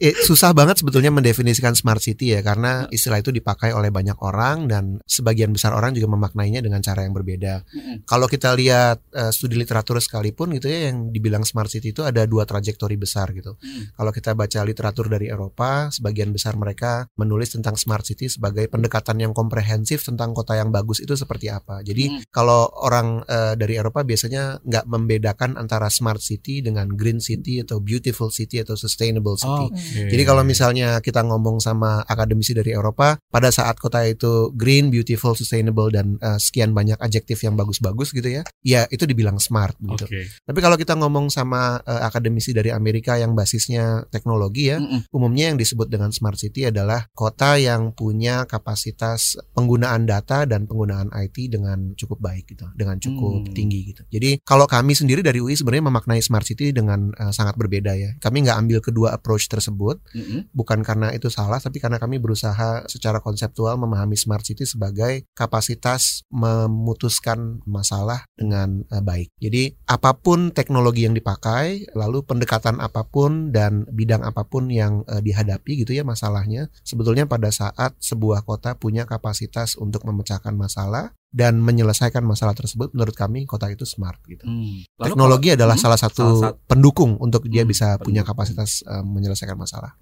eh, 0.00 0.16
susah 0.16 0.56
banget 0.56 0.80
sebetulnya 0.80 1.12
mendefinisikan 1.12 1.76
smart 1.76 2.00
city 2.00 2.32
ya 2.32 2.40
karena 2.40 2.88
istilah 2.88 3.20
itu 3.20 3.30
dipakai 3.30 3.76
oleh 3.76 3.92
banyak 3.92 4.16
orang 4.24 4.64
dan 4.66 4.96
sebagian 5.04 5.52
besar 5.52 5.76
orang 5.76 5.92
juga 5.92 6.08
memaknainya 6.08 6.64
dengan 6.64 6.80
cara 6.80 7.04
yang 7.04 7.12
berbeda. 7.12 7.62
Kalau 8.08 8.24
kita 8.26 8.56
lihat 8.56 9.04
eh, 9.12 9.28
studi 9.30 9.60
literatur 9.60 10.00
sekalipun 10.00 10.56
gitu 10.56 10.72
ya 10.72 10.88
yang 10.90 11.12
dibilang 11.12 11.44
smart 11.44 11.68
city 11.68 11.92
itu 11.92 12.00
ada 12.00 12.24
dua 12.24 12.48
trajektori 12.48 12.96
besar 12.96 13.30
gitu. 13.36 13.60
Hmm. 13.60 13.92
Kalau 13.92 14.10
kita 14.10 14.32
baca 14.32 14.60
literatur 14.64 15.12
dari 15.12 15.28
Eropa, 15.28 15.92
sebagian 15.92 16.32
besar 16.32 16.56
mereka 16.56 17.04
menulis 17.20 17.52
tentang 17.52 17.76
smart 17.76 18.08
city 18.08 18.32
sebagai 18.32 18.72
pendekatan 18.72 19.20
yang 19.20 19.36
komprehensif 19.36 20.00
tentang 20.00 20.32
kota 20.32 20.56
yang 20.56 20.72
bagus 20.72 21.04
itu 21.04 21.12
seperti 21.12 21.52
apa. 21.52 21.84
Jadi 21.84 22.08
Hmm. 22.08 22.24
kalau 22.32 22.72
orang 22.80 23.20
eh, 23.28 23.54
dari 23.60 23.76
Eropa 23.76 24.00
biasanya 24.00 24.64
nggak 24.64 24.88
membedakan 24.88 25.60
antara 25.60 25.92
smart 25.92 26.24
city 26.24 26.64
dengan 26.64 26.88
green 26.88 27.20
city 27.20 27.60
atau 27.60 27.84
beautiful 27.84 28.32
city 28.32 28.64
atau 28.64 28.80
sustainable 28.80 29.36
city. 29.36 29.68
Jadi 29.90 30.22
kalau 30.22 30.46
misalnya 30.46 31.02
kita 31.02 31.26
ngomong 31.26 31.58
sama 31.58 32.06
akademisi 32.06 32.54
dari 32.54 32.70
Eropa, 32.70 33.18
pada 33.26 33.50
saat 33.50 33.76
kota 33.76 34.06
itu 34.06 34.54
green, 34.54 34.88
beautiful, 34.88 35.34
sustainable 35.34 35.90
dan 35.90 36.14
eh, 36.22 36.38
sekian 36.38 36.70
banyak 36.70 36.94
adjektif 37.02 37.42
yang 37.42 37.58
bagus-bagus 37.58 38.14
gitu 38.14 38.30
ya, 38.30 38.42
ya 38.62 38.86
itu 38.88 39.02
dibilang 39.04 39.42
smart 39.42 39.74
gitu. 39.82 40.06
Oke. 40.06 40.30
Tapi 40.46 40.58
kalau 40.62 40.76
kita 40.78 40.94
ngomong 40.94 41.26
sama 41.28 41.82
eh, 41.82 42.02
akademisi 42.06 42.54
dari 42.54 42.70
Amerika 42.70 43.18
yang 43.18 43.34
basisnya 43.34 44.06
teknologi 44.14 44.70
ya, 44.70 44.78
Mm-mm. 44.78 45.10
umumnya 45.10 45.50
yang 45.50 45.58
disebut 45.58 45.90
dengan 45.90 46.14
smart 46.14 46.38
city 46.38 46.70
adalah 46.70 47.10
kota 47.10 47.58
yang 47.58 47.90
punya 47.90 48.46
kapasitas 48.46 49.34
penggunaan 49.52 50.06
data 50.06 50.46
dan 50.46 50.70
penggunaan 50.70 51.10
IT 51.10 51.50
dengan 51.50 51.98
cukup 51.98 52.22
baik 52.22 52.54
gitu, 52.54 52.70
dengan 52.78 52.96
cukup 53.02 53.42
Hmm. 53.42 53.54
tinggi 53.56 53.80
gitu. 53.94 54.02
Jadi 54.12 54.30
kalau 54.46 54.66
kami 54.70 54.94
sendiri 54.94 55.22
dari 55.24 55.42
UI 55.42 55.58
sebenarnya 55.58 55.90
memaknai 55.90 56.22
smart 56.22 56.46
city 56.46 56.70
dengan 56.70 57.10
eh, 57.16 57.32
sangat 57.34 57.58
berbeda 57.58 57.92
ya. 57.98 58.14
Kami 58.22 58.46
nggak 58.46 58.58
ambil 58.60 58.78
kedua 58.84 59.08
approach 59.16 59.50
tersebut 59.50 59.79
Mm-mm. 60.12 60.52
bukan 60.52 60.84
karena 60.84 61.10
itu 61.16 61.32
salah 61.32 61.56
tapi 61.56 61.80
karena 61.80 61.96
kami 61.96 62.20
berusaha 62.20 62.84
secara 62.84 63.24
konseptual 63.24 63.80
memahami 63.80 64.18
smart 64.18 64.44
city 64.44 64.68
sebagai 64.68 65.24
kapasitas 65.32 66.26
memutuskan 66.28 67.64
masalah 67.64 68.26
dengan 68.36 68.84
eh, 68.92 69.02
baik. 69.02 69.28
Jadi 69.40 69.74
apa 69.88 70.12
pun 70.18 70.52
teknologi 70.52 71.08
yang 71.08 71.16
dipakai, 71.16 71.88
lalu 71.96 72.26
pendekatan 72.26 72.78
apa 72.82 73.06
pun 73.06 73.54
dan 73.54 73.88
bidang 73.88 74.20
apa 74.26 74.44
pun 74.44 74.68
yang 74.68 75.06
eh, 75.08 75.22
dihadapi 75.22 75.86
gitu 75.86 75.96
ya 75.96 76.04
masalahnya, 76.04 76.68
sebetulnya 76.84 77.24
pada 77.24 77.48
saat 77.54 77.96
sebuah 78.02 78.44
kota 78.44 78.76
punya 78.76 79.06
kapasitas 79.08 79.78
untuk 79.78 80.04
memecahkan 80.04 80.52
masalah 80.54 81.14
dan 81.30 81.58
menyelesaikan 81.58 82.20
masalah 82.20 82.52
tersebut 82.52 82.90
menurut 82.90 83.14
kami 83.14 83.42
kota 83.44 83.66
itu 83.66 83.82
smart 83.82 84.18
gitu. 84.26 84.42
Hmm. 84.42 84.82
Lalu 84.96 85.06
Teknologi 85.06 85.48
kalau- 85.48 85.56
adalah 85.62 85.76
Hmm. 85.78 85.84
salah 85.86 85.98
satu 85.98 86.24
salah 86.28 86.42
satu- 86.52 86.58
pendukung 86.66 87.14
untuk 87.16 87.46
dia 87.46 87.62
Hmm, 87.62 87.70
bisa 87.70 87.86
punya 87.96 88.20
pendukung. 88.20 88.26
kapasitas 88.36 88.82
eh, 88.82 89.00
menyelesaikan 89.00 89.54
masalah. 89.54 89.94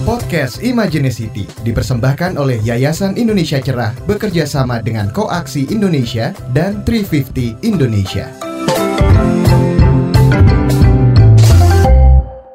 Podcast 0.00 0.58
Imaginacity 0.60 1.44
dipersembahkan 1.62 2.34
oleh 2.34 2.58
Yayasan 2.60 3.14
Indonesia 3.14 3.60
Cerah 3.60 3.92
bekerja 4.04 4.42
sama 4.44 4.80
dengan 4.80 5.08
Koaksi 5.08 5.68
Indonesia 5.68 6.32
dan 6.50 6.82
350 6.82 7.54
Indonesia. 7.60 8.32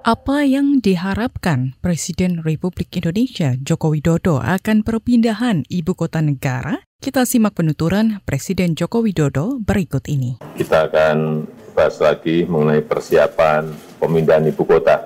Apa 0.03 0.45
yang 0.45 0.77
diharapkan 0.77 1.73
Presiden 1.81 2.45
Republik 2.45 2.93
Indonesia 2.93 3.57
Joko 3.57 3.89
Widodo 3.89 4.37
akan 4.37 4.85
perpindahan 4.85 5.65
ibu 5.65 5.97
kota 5.97 6.21
negara? 6.21 6.84
Kita 6.99 7.21
simak 7.21 7.53
penuturan 7.53 8.23
Presiden 8.25 8.73
Joko 8.73 9.05
Widodo 9.05 9.61
berikut 9.61 10.09
ini. 10.09 10.41
kita 10.57 10.89
akan 10.89 11.45
bahas 11.77 12.01
lagi 12.01 12.47
mengenai 12.49 12.81
persiapan 12.81 13.69
pemindahan 14.01 14.47
ibu 14.49 14.65
kota. 14.65 15.05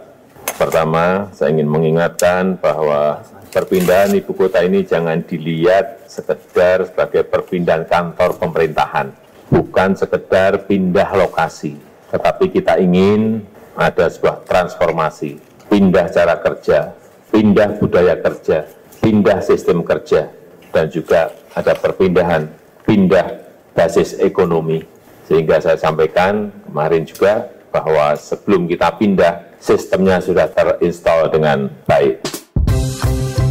Pertama, 0.55 1.27
saya 1.35 1.51
ingin 1.51 1.67
mengingatkan 1.67 2.55
bahwa 2.55 3.19
perpindahan 3.51 4.15
ibu 4.15 4.31
kota 4.31 4.63
ini 4.63 4.87
jangan 4.87 5.25
dilihat 5.25 6.05
sekedar 6.07 6.87
sebagai 6.87 7.27
perpindahan 7.27 7.83
kantor 7.83 8.37
pemerintahan, 8.37 9.11
bukan 9.51 9.97
sekedar 9.97 10.69
pindah 10.69 11.09
lokasi, 11.17 11.75
tetapi 12.13 12.53
kita 12.53 12.77
ingin 12.77 13.43
ada 13.73 14.07
sebuah 14.07 14.45
transformasi, 14.45 15.41
pindah 15.67 16.07
cara 16.13 16.37
kerja, 16.39 16.93
pindah 17.33 17.75
budaya 17.81 18.15
kerja, 18.19 18.69
pindah 19.01 19.41
sistem 19.43 19.81
kerja, 19.81 20.29
dan 20.69 20.85
juga 20.93 21.33
ada 21.59 21.75
perpindahan, 21.75 22.47
pindah 22.87 23.43
basis 23.75 24.15
ekonomi. 24.23 24.81
Sehingga 25.27 25.61
saya 25.61 25.77
sampaikan 25.77 26.49
kemarin 26.65 27.05
juga 27.05 27.51
bahwa 27.69 28.17
sebelum 28.17 28.65
kita 28.65 28.97
pindah, 28.97 29.59
sistemnya 29.61 30.17
sudah 30.23 30.49
terinstall 30.49 31.29
dengan 31.29 31.69
baik. 31.85 32.23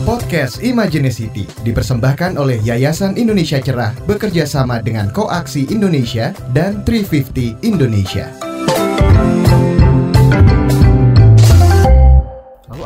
Podcast 0.08 0.64
Imaginacity 0.64 1.44
dipersembahkan 1.68 2.40
oleh 2.40 2.56
Yayasan 2.64 3.20
Indonesia 3.20 3.60
Cerah 3.60 3.92
bekerja 4.08 4.48
sama 4.48 4.80
dengan 4.80 5.12
Koaksi 5.12 5.68
Indonesia 5.68 6.32
dan 6.56 6.80
350 6.80 7.60
Indonesia. 7.60 8.32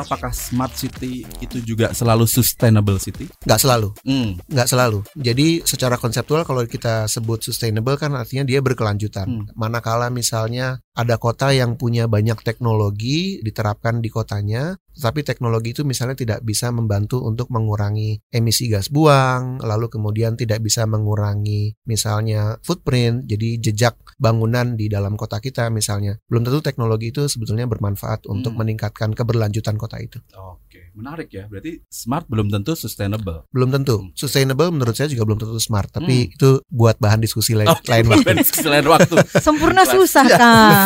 Apakah 0.02 0.30
smart 0.34 0.74
city 0.74 1.24
itu 1.38 1.58
juga 1.62 1.94
selalu 1.94 2.26
sustainable 2.28 2.98
city? 2.98 3.30
Nggak 3.46 3.60
selalu. 3.62 3.88
Hmm. 4.02 4.36
Nggak 4.50 4.68
selalu. 4.68 4.98
Jadi 5.16 5.62
secara 5.62 5.96
konseptual 5.96 6.42
kalau 6.42 6.66
kita 6.66 7.06
sebut 7.06 7.40
sustainable 7.42 7.96
kan 7.96 8.12
artinya 8.18 8.44
dia 8.44 8.58
berkelanjutan. 8.60 9.26
Hmm. 9.26 9.44
Manakala 9.54 10.10
misalnya 10.10 10.82
ada 10.92 11.16
kota 11.16 11.56
yang 11.56 11.80
punya 11.80 12.04
banyak 12.04 12.36
teknologi 12.44 13.40
diterapkan 13.40 14.04
di 14.04 14.12
kotanya, 14.12 14.76
tetapi 14.92 15.24
teknologi 15.24 15.72
itu 15.72 15.88
misalnya 15.88 16.12
tidak 16.12 16.40
bisa 16.44 16.68
membantu 16.68 17.24
untuk 17.24 17.48
mengurangi 17.48 18.20
emisi 18.28 18.68
gas 18.68 18.92
buang, 18.92 19.56
lalu 19.64 19.88
kemudian 19.88 20.36
tidak 20.36 20.60
bisa 20.60 20.84
mengurangi 20.84 21.72
misalnya 21.88 22.60
footprint, 22.60 23.24
jadi 23.24 23.56
jejak 23.56 23.96
bangunan 24.20 24.76
di 24.76 24.92
dalam 24.92 25.16
kota 25.16 25.40
kita 25.40 25.72
misalnya. 25.72 26.20
Belum 26.28 26.44
tentu 26.44 26.60
teknologi 26.60 27.08
itu 27.08 27.24
sebetulnya 27.24 27.64
bermanfaat 27.64 28.28
untuk 28.28 28.52
Hmm. 28.52 28.60
meningkatkan 28.60 29.16
keberlanjutan 29.16 29.80
kota 29.80 29.96
itu. 29.96 30.20
Oke, 30.36 30.92
menarik 30.92 31.32
ya. 31.32 31.48
Berarti 31.48 31.88
smart 31.88 32.28
belum 32.28 32.52
tentu 32.52 32.76
sustainable. 32.76 33.48
Belum 33.48 33.72
tentu. 33.72 33.96
Hmm. 33.96 34.12
Sustainable 34.12 34.68
menurut 34.68 34.92
saya 34.92 35.08
juga 35.08 35.24
belum 35.24 35.40
tentu 35.40 35.56
smart, 35.56 35.88
tapi 35.88 36.36
itu 36.36 36.60
buat 36.68 37.00
bahan 37.00 37.24
diskusi 37.24 37.56
lain, 37.56 37.72
Oke, 37.72 37.88
lain 37.88 38.12
waktu. 38.12 38.44
Selain 38.44 38.84
waktu. 38.84 39.16
Sempurna 39.44 39.88
susah 39.88 40.28
kan? 40.28 40.81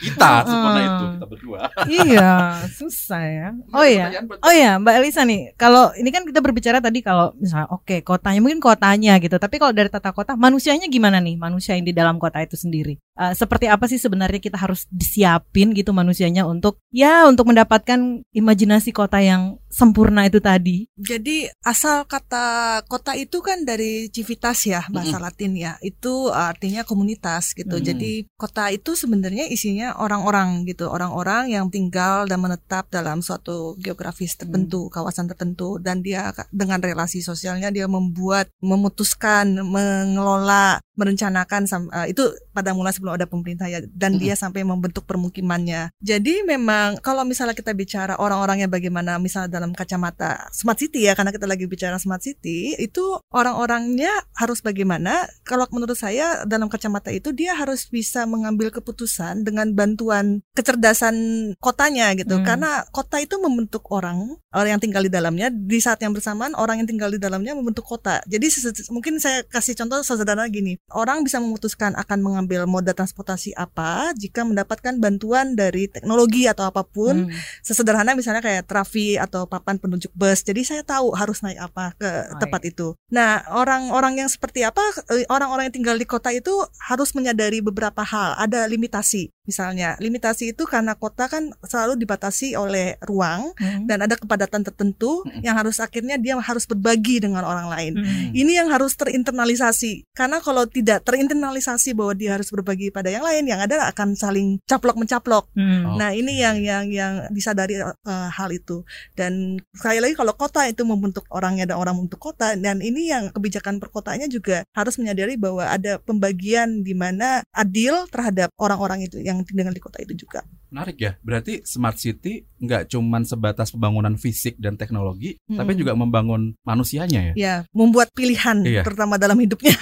Kita 0.00 0.28
Uh-uh. 0.30 0.48
sempurna 0.48 0.80
itu 0.80 1.04
kita 1.16 1.26
berdua. 1.26 1.60
iya, 1.86 2.32
susah 2.72 3.22
ya. 3.22 3.48
Oh 3.70 3.86
iya. 3.86 4.10
Oh 4.42 4.52
iya, 4.52 4.76
Mbak 4.80 4.94
Elisa 5.00 5.22
nih, 5.22 5.54
kalau 5.54 5.92
ini 5.96 6.10
kan 6.10 6.26
kita 6.26 6.40
berbicara 6.42 6.78
tadi 6.82 7.00
kalau 7.00 7.32
misalnya 7.38 7.68
oke 7.70 8.02
kotanya 8.02 8.40
mungkin 8.42 8.60
kotanya 8.60 9.16
gitu, 9.22 9.36
tapi 9.38 9.62
kalau 9.62 9.70
dari 9.70 9.88
tata 9.88 10.10
kota 10.10 10.34
manusianya 10.34 10.90
gimana 10.90 11.22
nih? 11.22 11.38
Manusia 11.38 11.78
yang 11.78 11.86
di 11.86 11.94
dalam 11.94 12.18
kota 12.18 12.42
itu 12.42 12.58
sendiri. 12.58 12.98
Eh, 13.20 13.34
seperti 13.36 13.68
apa 13.68 13.84
sih 13.84 14.00
sebenarnya 14.00 14.40
kita 14.40 14.56
harus 14.56 14.88
disiapin 14.88 15.76
gitu 15.76 15.92
manusianya 15.92 16.48
untuk 16.48 16.80
ya 16.90 17.28
untuk 17.28 17.52
mendapatkan 17.52 18.24
imajinasi 18.34 18.90
kota 18.96 19.20
yang 19.20 19.60
sempurna 19.70 20.26
itu 20.26 20.42
tadi. 20.42 20.90
Jadi 20.98 21.46
asal 21.62 22.08
kata 22.08 22.80
kota 22.90 23.14
itu 23.14 23.38
kan 23.44 23.62
dari 23.62 24.10
civitas 24.10 24.66
ya 24.66 24.82
bahasa 24.90 25.22
Latin 25.22 25.54
ya. 25.54 25.78
Itu 25.78 26.34
artinya 26.34 26.82
komunitas 26.82 27.54
gitu. 27.54 27.78
Mm. 27.78 27.84
Jadi 27.86 28.12
kota 28.34 28.72
itu 28.74 28.98
sebenarnya 28.98 29.29
isinya 29.50 29.94
orang-orang 30.00 30.66
gitu, 30.66 30.90
orang-orang 30.90 31.54
yang 31.54 31.70
tinggal 31.70 32.26
dan 32.26 32.42
menetap 32.42 32.90
dalam 32.90 33.22
suatu 33.22 33.78
geografis 33.78 34.34
tertentu, 34.34 34.90
kawasan 34.90 35.30
tertentu. 35.30 35.78
Dan 35.78 36.02
dia 36.02 36.34
dengan 36.50 36.82
relasi 36.82 37.22
sosialnya 37.22 37.70
dia 37.70 37.86
membuat, 37.86 38.50
memutuskan, 38.58 39.62
mengelola, 39.62 40.82
merencanakan 40.98 41.62
eh, 41.70 42.06
itu 42.12 42.28
pada 42.50 42.74
mula 42.74 42.90
sebelum 42.90 43.16
ada 43.16 43.26
pemerintah 43.26 43.66
ya 43.70 43.82
dan 43.94 44.18
dia 44.18 44.34
sampai 44.34 44.66
membentuk 44.66 45.06
permukimannya. 45.06 45.94
Jadi 46.02 46.42
memang 46.44 46.98
kalau 47.00 47.22
misalnya 47.22 47.54
kita 47.54 47.72
bicara 47.72 48.18
orang-orangnya 48.18 48.66
bagaimana 48.66 49.16
misalnya 49.22 49.62
dalam 49.62 49.72
kacamata 49.72 50.50
smart 50.50 50.78
city 50.78 51.06
ya 51.06 51.14
karena 51.14 51.30
kita 51.30 51.46
lagi 51.46 51.64
bicara 51.70 51.96
smart 51.96 52.22
city 52.22 52.74
itu 52.76 53.02
orang-orangnya 53.30 54.10
harus 54.36 54.60
bagaimana? 54.60 55.30
Kalau 55.46 55.64
menurut 55.70 55.96
saya 55.96 56.42
dalam 56.44 56.66
kacamata 56.66 57.14
itu 57.14 57.30
dia 57.30 57.54
harus 57.54 57.86
bisa 57.86 58.26
mengambil 58.26 58.74
keputusan 58.74 59.46
dengan 59.46 59.72
bantuan 59.72 60.42
kecerdasan 60.54 61.14
kotanya 61.62 62.12
gitu. 62.18 62.32
Hmm. 62.40 62.46
karena 62.46 62.70
kota 62.90 63.22
itu 63.22 63.36
membentuk 63.38 63.86
orang 63.94 64.38
orang 64.50 64.76
yang 64.76 64.82
tinggal 64.82 65.02
di 65.06 65.12
dalamnya. 65.12 65.48
Di 65.50 65.78
saat 65.78 66.02
yang 66.02 66.10
bersamaan 66.10 66.52
orang 66.58 66.82
yang 66.82 66.88
tinggal 66.90 67.10
di 67.10 67.22
dalamnya 67.22 67.54
membentuk 67.54 67.86
kota. 67.86 68.18
Jadi 68.26 68.50
mungkin 68.90 69.22
saya 69.22 69.46
kasih 69.46 69.78
contoh 69.78 70.02
sederhana 70.02 70.50
gini. 70.50 70.76
Orang 70.90 71.22
bisa 71.22 71.38
memutuskan 71.38 71.94
akan 71.94 72.18
mengambil 72.20 72.49
moda 72.66 72.90
transportasi 72.90 73.54
apa 73.54 74.10
jika 74.18 74.42
mendapatkan 74.42 74.98
bantuan 74.98 75.54
dari 75.54 75.86
teknologi 75.86 76.50
atau 76.50 76.66
apa 76.66 76.82
pun 76.82 77.12
Hmm. 77.20 77.32
sesederhana 77.60 78.16
misalnya 78.16 78.40
kayak 78.40 78.64
trafi 78.64 79.20
atau 79.20 79.44
papan 79.44 79.76
penunjuk 79.76 80.10
bus. 80.16 80.40
Jadi 80.40 80.64
saya 80.64 80.82
tahu 80.82 81.12
harus 81.12 81.44
naik 81.44 81.60
apa 81.60 81.92
ke 82.00 82.10
tempat 82.40 82.62
itu. 82.64 82.96
Nah, 83.12 83.44
orang-orang 83.52 84.24
yang 84.24 84.28
seperti 84.30 84.64
apa 84.64 84.80
eh, 85.12 85.28
orang-orang 85.28 85.68
yang 85.68 85.74
tinggal 85.74 85.96
di 85.98 86.06
kota 86.08 86.32
itu 86.32 86.52
harus 86.80 87.12
menyadari 87.12 87.60
beberapa 87.60 88.00
hal, 88.00 88.38
ada 88.40 88.64
limitasi. 88.66 89.28
Misalnya, 89.50 89.98
limitasi 89.98 90.54
itu 90.54 90.62
karena 90.62 90.94
kota 90.94 91.26
kan 91.26 91.50
selalu 91.66 91.98
dibatasi 91.98 92.54
oleh 92.54 92.94
ruang 93.02 93.50
Hmm. 93.58 93.84
dan 93.90 94.06
ada 94.06 94.14
kepadatan 94.14 94.62
tertentu 94.62 95.26
Mm-mm. 95.26 95.42
yang 95.42 95.58
harus 95.58 95.82
akhirnya 95.82 96.14
dia 96.16 96.38
harus 96.38 96.64
berbagi 96.70 97.18
dengan 97.18 97.42
orang 97.42 97.66
lain. 97.66 97.92
Hmm. 97.98 98.30
Ini 98.30 98.62
yang 98.62 98.68
harus 98.70 98.94
terinternalisasi. 98.94 100.14
Karena 100.14 100.38
kalau 100.38 100.70
tidak 100.70 101.02
terinternalisasi 101.02 101.98
bahwa 101.98 102.14
dia 102.14 102.38
harus 102.38 102.46
berbagi 102.54 102.94
pada 102.94 103.10
yang 103.10 103.26
lain, 103.26 103.50
yang 103.50 103.58
ada 103.58 103.90
akan 103.90 104.14
saling 104.14 104.62
caplok 104.68 104.94
mencaplok. 104.94 105.50
Hmm. 105.58 105.98
Nah, 105.98 106.14
ini 106.14 106.38
yang 106.38 106.62
yang 106.62 106.84
yang 106.92 107.12
disadari 107.34 107.80
eh, 107.80 108.28
hal 108.30 108.48
itu. 108.54 108.86
Dan 109.16 109.58
sekali 109.74 109.98
lagi 109.98 110.14
kalau 110.14 110.36
kota 110.36 110.68
itu 110.68 110.86
membentuk 110.86 111.26
orangnya 111.32 111.74
dan 111.74 111.76
orang 111.80 111.96
membentuk 111.96 112.20
kota 112.20 112.54
dan 112.54 112.84
ini 112.84 113.10
yang 113.10 113.32
kebijakan 113.32 113.80
perkotaannya 113.80 114.28
juga 114.28 114.62
harus 114.76 115.00
menyadari 115.00 115.40
bahwa 115.40 115.64
ada 115.64 115.96
pembagian 115.98 116.84
di 116.84 116.92
mana 116.92 117.40
adil 117.56 118.04
terhadap 118.12 118.52
orang-orang 118.60 119.08
itu 119.08 119.18
yang 119.24 119.39
tinggal 119.48 119.72
di 119.74 119.82
kota 119.82 119.98
itu 120.04 120.14
juga. 120.26 120.42
Menarik 120.70 120.96
ya. 120.96 121.12
Berarti 121.20 121.66
smart 121.66 121.98
city 121.98 122.46
nggak 122.62 122.86
cuman 122.88 123.26
sebatas 123.26 123.74
pembangunan 123.74 124.14
fisik 124.14 124.54
dan 124.56 124.78
teknologi, 124.78 125.34
Mm-mm. 125.46 125.58
tapi 125.58 125.74
juga 125.74 125.98
membangun 125.98 126.54
manusianya 126.62 127.32
ya. 127.32 127.34
Ya, 127.34 127.54
membuat 127.74 128.14
pilihan 128.14 128.62
Iya. 128.62 128.86
terutama 128.86 129.18
dalam 129.18 129.34
hidupnya. 129.36 129.74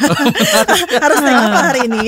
harus 1.05 1.19
tengok 1.21 1.45
apa 1.45 1.61
hari 1.69 1.81
ini. 1.87 2.01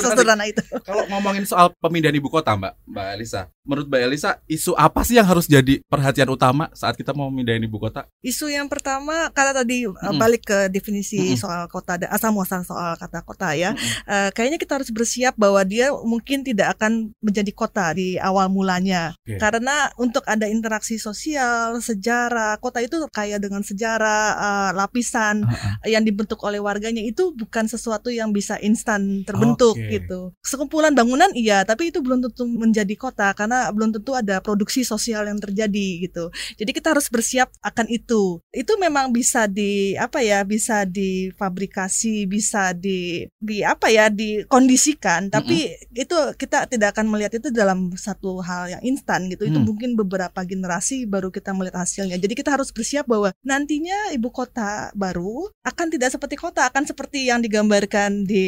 Sesederhana 0.00 0.44
itu. 0.48 0.62
Kalau 0.82 1.06
ngomongin 1.06 1.44
soal 1.46 1.70
pemindahan 1.78 2.16
ibu 2.16 2.26
kota, 2.26 2.56
Mbak, 2.56 2.72
Mbak 2.88 3.06
Elisa, 3.14 3.40
menurut 3.62 3.86
Mbak 3.86 4.00
Elisa, 4.02 4.30
isu 4.46 4.72
apa 4.74 5.06
sih 5.06 5.14
yang 5.14 5.28
harus 5.28 5.46
jadi 5.46 5.78
perhatian 5.86 6.28
utama 6.28 6.66
saat 6.74 6.96
kita 6.96 7.14
mau 7.14 7.30
memindahin 7.30 7.62
ibu 7.62 7.78
kota? 7.78 8.08
Isu 8.20 8.50
yang 8.50 8.66
pertama 8.66 9.30
karena 9.30 9.52
tadi 9.54 9.86
uh, 9.86 9.92
Mm-mm. 9.94 10.18
balik 10.18 10.42
ke 10.48 10.58
definisi 10.66 11.36
Mm-mm. 11.36 11.40
soal 11.40 11.62
kota 11.70 12.00
dan 12.00 12.10
asal 12.10 12.34
muasal 12.34 12.66
soal 12.66 12.96
kata 12.98 13.22
kota 13.22 13.54
ya. 13.54 13.70
Mm-mm. 13.76 14.08
Eh, 14.10 14.30
kayaknya 14.34 14.58
kita 14.58 14.80
harus 14.80 14.90
bersiap 14.90 15.36
bahwa 15.38 15.60
dia 15.62 15.92
mungkin 16.02 16.42
tidak 16.42 16.74
akan 16.78 17.12
menjadi 17.20 17.52
kota 17.54 17.92
di 18.00 18.16
awal 18.16 18.48
mulanya. 18.48 19.12
Oke. 19.20 19.36
Karena 19.36 19.92
untuk 20.00 20.24
ada 20.24 20.48
interaksi 20.48 20.96
sosial, 20.96 21.76
sejarah, 21.76 22.56
kota 22.56 22.80
itu 22.80 23.04
kaya 23.12 23.36
dengan 23.36 23.60
sejarah, 23.60 24.24
eh, 24.32 24.70
lapisan 24.72 25.44
Uh-uh. 25.44 25.74
yang 25.84 26.00
dibentuk 26.00 26.40
oleh 26.40 26.56
warganya 26.56 27.04
itu 27.04 27.36
bukan 27.36 27.68
sesuatu 27.68 28.08
yang 28.08 28.32
bisa 28.32 28.56
instan 28.64 29.22
terbentuk 29.28 29.76
Oke. 29.76 30.00
gitu. 30.00 30.32
Sekumpulan 30.40 30.96
bangunan 30.96 31.28
iya, 31.36 31.62
tapi 31.68 31.92
itu 31.92 32.00
belum 32.00 32.24
tentu 32.24 32.48
menjadi 32.48 32.94
kota 32.96 33.36
karena 33.36 33.68
belum 33.68 33.92
tentu 33.92 34.16
ada 34.16 34.40
produksi 34.40 34.80
sosial 34.86 35.28
yang 35.28 35.36
terjadi 35.36 36.08
gitu. 36.08 36.32
Jadi 36.56 36.70
kita 36.72 36.96
harus 36.96 37.12
bersiap 37.12 37.52
akan 37.60 37.86
itu. 37.92 38.40
Itu 38.54 38.80
memang 38.80 39.12
bisa 39.12 39.44
di 39.44 39.92
apa 39.98 40.24
ya, 40.24 40.40
bisa 40.46 40.88
difabrikasi, 40.88 42.24
bisa 42.24 42.72
di 42.72 43.26
di 43.36 43.60
apa 43.60 43.92
ya, 43.92 44.08
dikondisikan, 44.08 45.28
tapi 45.28 45.74
itu 45.92 46.16
kita 46.38 46.70
tidak 46.70 46.96
akan 46.96 47.10
melihat 47.10 47.36
itu 47.36 47.50
dalam 47.50 47.89
satu 47.96 48.42
hal 48.42 48.76
yang 48.76 48.82
instan 48.84 49.26
gitu. 49.26 49.46
Itu 49.46 49.58
Hmm. 49.58 49.66
mungkin 49.66 49.90
beberapa 49.94 50.42
generasi 50.42 51.06
baru 51.06 51.30
kita 51.30 51.50
melihat 51.50 51.82
hasilnya. 51.82 52.18
Jadi 52.18 52.34
kita 52.34 52.50
harus 52.52 52.70
bersiap 52.70 53.06
bahwa 53.06 53.30
nantinya 53.40 54.12
ibu 54.12 54.28
kota 54.28 54.90
baru 54.92 55.48
akan 55.62 55.86
tidak 55.88 56.10
seperti 56.12 56.36
kota, 56.36 56.66
akan 56.66 56.84
seperti 56.84 57.30
yang 57.30 57.40
digambarkan 57.40 58.22
di 58.24 58.46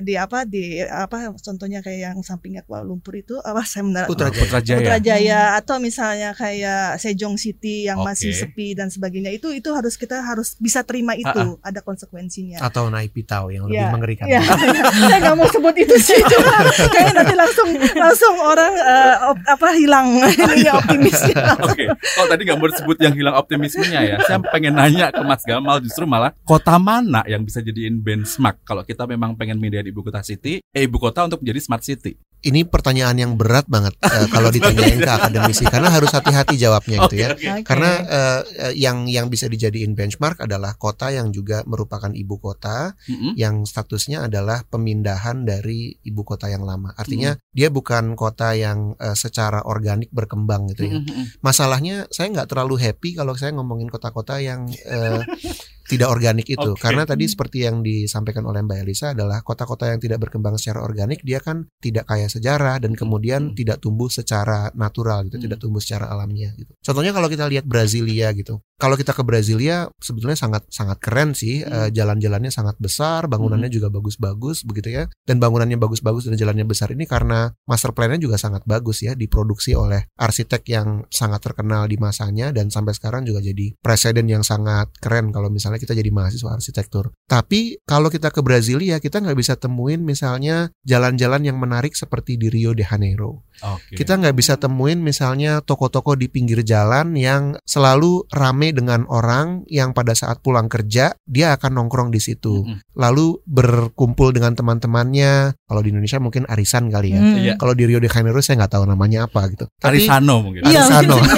di 0.00 0.14
apa 0.14 0.42
di 0.42 0.80
apa 0.82 1.32
contohnya 1.38 1.80
kayak 1.80 2.00
yang 2.12 2.18
sampingnya 2.20 2.64
Kuala 2.64 2.82
Lumpur 2.82 3.14
itu 3.14 3.36
apa 3.40 3.62
saya 3.62 3.84
benar 3.84 4.04
Putrajaya. 4.08 4.40
Putrajaya. 4.42 4.78
Putrajaya 4.80 5.40
atau 5.58 5.76
misalnya 5.78 6.30
kayak 6.32 6.98
Sejong 6.98 7.36
City 7.36 7.86
yang 7.86 8.00
Oke. 8.02 8.14
masih 8.14 8.32
sepi 8.32 8.72
dan 8.72 8.88
sebagainya 8.88 9.30
itu 9.30 9.52
itu 9.52 9.68
harus 9.70 9.94
kita 9.94 10.20
harus 10.20 10.56
bisa 10.56 10.82
terima 10.82 11.14
itu 11.14 11.60
ada 11.60 11.80
konsekuensinya. 11.80 12.58
Atau 12.60 12.88
naik 12.88 13.12
pitau 13.12 13.50
yang 13.50 13.68
lebih 13.68 13.78
Ya, 13.78 13.94
mengerikan. 13.94 14.26
Ya, 14.26 14.42
saya 15.06 15.18
nggak 15.22 15.36
mau 15.38 15.46
sebut 15.46 15.74
itu 15.78 15.94
sih, 16.00 16.18
cuma 16.18 16.50
kayaknya 16.92 17.22
nanti 17.22 17.34
langsung 17.38 17.68
langsung 17.94 18.34
orang 18.42 18.57
eh, 18.62 19.14
op- 19.30 19.46
apa 19.46 19.68
hilang 19.74 20.08
ini 20.54 20.68
optimisnya. 20.68 21.56
Oke, 21.62 21.84
kalau 21.90 22.28
tadi 22.28 22.40
nggak 22.46 22.58
mau 22.58 22.68
disebut 22.68 22.96
yang 23.00 23.14
hilang 23.14 23.36
optimismenya 23.38 24.00
ya, 24.04 24.16
saya 24.26 24.38
pengen 24.50 24.74
nanya 24.76 25.14
ke 25.14 25.22
Mas 25.22 25.42
Gamal 25.46 25.80
justru 25.80 26.04
malah 26.04 26.34
kota 26.44 26.76
mana 26.76 27.22
yang 27.24 27.42
bisa 27.42 27.62
jadiin 27.62 28.00
benchmark 28.02 28.62
kalau 28.66 28.82
kita 28.82 29.06
memang 29.06 29.34
pengen 29.38 29.58
pindah 29.58 29.84
ibu 29.84 30.02
kota 30.04 30.20
city, 30.24 30.60
eh 30.74 30.82
ibu 30.84 30.96
kota 31.00 31.24
untuk 31.24 31.40
menjadi 31.42 31.60
smart 31.62 31.82
city. 31.84 32.18
Ini 32.38 32.70
pertanyaan 32.70 33.18
yang 33.18 33.32
berat 33.34 33.66
banget 33.66 33.98
eh, 33.98 34.26
kalau 34.34 34.48
ditanyain 34.54 35.02
ke 35.02 35.10
akademisi 35.10 35.66
karena 35.66 35.90
harus 35.90 36.14
hati-hati 36.14 36.54
jawabnya 36.54 37.10
gitu 37.10 37.16
ya. 37.18 37.28
Oke. 37.34 37.66
Karena 37.66 37.90
eh, 38.06 38.40
yang 38.78 39.10
yang 39.10 39.26
bisa 39.26 39.50
dijadiin 39.50 39.98
benchmark 39.98 40.46
adalah 40.46 40.78
kota 40.78 41.10
yang 41.10 41.34
juga 41.34 41.66
merupakan 41.66 42.10
ibu 42.14 42.38
kota 42.38 42.94
Mm-mm. 43.10 43.34
yang 43.34 43.66
statusnya 43.66 44.30
adalah 44.30 44.62
pemindahan 44.70 45.42
dari 45.42 45.98
ibu 46.06 46.22
kota 46.22 46.46
yang 46.46 46.62
lama. 46.62 46.94
Artinya 46.94 47.34
dia 47.50 47.68
bukan 47.74 48.14
kota 48.14 48.54
yang 48.54 48.94
eh, 48.98 49.18
secara 49.18 49.66
organik 49.66 50.14
berkembang 50.14 50.70
gitu 50.74 50.86
ya. 50.86 50.96
Mm-mm. 51.02 51.42
Masalahnya 51.42 52.06
saya 52.14 52.30
nggak 52.30 52.54
terlalu 52.54 52.78
happy 52.78 53.18
kalau 53.18 53.34
saya 53.34 53.50
ngomongin 53.54 53.90
kota-kota 53.90 54.38
yang 54.38 54.70
eh, 54.86 55.22
tidak 55.88 56.08
organik 56.12 56.44
itu 56.44 56.76
Oke. 56.76 56.84
karena 56.84 57.08
tadi 57.08 57.24
seperti 57.24 57.64
yang 57.64 57.80
disampaikan 57.80 58.44
oleh 58.44 58.60
Mbak 58.60 58.78
Elisa 58.84 59.16
adalah 59.16 59.40
kota-kota 59.40 59.88
yang 59.88 59.98
tidak 59.98 60.20
berkembang 60.28 60.60
secara 60.60 60.84
organik 60.84 61.24
dia 61.24 61.40
kan 61.40 61.64
tidak 61.80 62.04
kaya 62.04 62.28
sejarah 62.28 62.76
dan 62.78 62.92
kemudian 62.92 63.50
Hmm. 63.50 63.56
tidak 63.56 63.80
tumbuh 63.80 64.12
secara 64.12 64.68
natural 64.76 65.24
gitu, 65.26 65.40
Hmm. 65.40 65.44
tidak 65.48 65.58
tumbuh 65.64 65.80
secara 65.80 66.12
alamiah 66.12 66.52
gitu. 66.54 66.70
Contohnya 66.84 67.16
kalau 67.16 67.32
kita 67.32 67.48
lihat 67.48 67.64
Brasilia 67.64 68.28
gitu. 68.36 68.60
Kalau 68.78 68.94
kita 68.94 69.10
ke 69.10 69.26
Brasilia 69.26 69.90
sebetulnya 69.98 70.38
sangat 70.38 70.62
sangat 70.70 71.02
keren 71.02 71.34
sih, 71.34 71.66
Hmm. 71.66 71.66
Eh, 71.68 71.90
jalan-jalannya 71.90 72.54
sangat 72.54 72.78
besar, 72.78 73.26
bangunannya 73.26 73.66
juga 73.66 73.90
bagus-bagus 73.90 74.62
begitu 74.62 74.94
ya. 74.94 75.04
Dan 75.26 75.42
bangunannya 75.42 75.74
bagus-bagus 75.74 76.30
dan 76.30 76.38
jalannya 76.38 76.62
besar 76.62 76.94
ini 76.94 77.02
karena 77.10 77.50
master 77.66 77.90
plan-nya 77.90 78.22
juga 78.22 78.38
sangat 78.38 78.62
bagus 78.70 79.02
ya, 79.02 79.18
diproduksi 79.18 79.74
oleh 79.74 80.06
arsitek 80.14 80.62
yang 80.70 80.88
sangat 81.10 81.42
terkenal 81.42 81.90
di 81.90 81.98
masanya 81.98 82.54
dan 82.54 82.70
sampai 82.70 82.94
sekarang 82.94 83.26
juga 83.26 83.42
jadi 83.42 83.74
presiden 83.82 84.30
yang 84.30 84.46
sangat 84.46 84.94
keren 85.02 85.34
kalau 85.34 85.50
misalnya 85.50 85.82
kita 85.82 85.98
jadi 85.98 86.14
mahasiswa 86.14 86.54
arsitektur. 86.54 87.10
Tapi 87.26 87.82
kalau 87.82 88.08
kita 88.14 88.30
ke 88.30 88.46
Brasilia 88.46 89.02
kita 89.02 89.18
nggak 89.18 89.38
bisa 89.38 89.58
temuin 89.58 90.06
misalnya 90.06 90.70
jalan-jalan 90.86 91.42
yang 91.42 91.58
menarik 91.58 91.98
seperti 91.98 92.38
di 92.38 92.46
Rio 92.46 92.78
de 92.78 92.86
Janeiro. 92.86 93.42
Oke. 93.62 93.98
Kita 93.98 94.18
nggak 94.18 94.36
bisa 94.36 94.54
temuin 94.56 95.00
misalnya 95.00 95.60
toko-toko 95.62 96.14
di 96.14 96.30
pinggir 96.30 96.62
jalan 96.62 97.14
yang 97.18 97.58
selalu 97.62 98.26
rame 98.30 98.70
dengan 98.70 99.04
orang 99.10 99.66
yang 99.66 99.92
pada 99.92 100.14
saat 100.14 100.40
pulang 100.40 100.70
kerja 100.70 101.14
dia 101.24 101.46
akan 101.58 101.78
nongkrong 101.78 102.10
di 102.14 102.20
situ. 102.22 102.62
Mm-mm. 102.64 102.82
Lalu 102.94 103.42
berkumpul 103.44 104.34
dengan 104.34 104.54
teman-temannya. 104.54 105.54
Kalau 105.66 105.80
di 105.82 105.88
Indonesia 105.90 106.18
mungkin 106.18 106.46
arisan 106.46 106.88
kali 106.88 107.14
ya. 107.14 107.20
Hmm. 107.20 107.36
Iya. 107.38 107.54
Kalau 107.58 107.74
di 107.74 107.84
Rio 107.86 107.98
de 107.98 108.08
Janeiro 108.08 108.40
saya 108.40 108.64
nggak 108.64 108.72
tahu 108.78 108.84
namanya 108.86 109.26
apa 109.26 109.46
gitu. 109.52 109.66
Tapi 109.78 110.02
Arisano 110.02 110.36
mungkin. 110.42 110.62
Iya. 110.66 110.86
Arisano. 110.86 111.16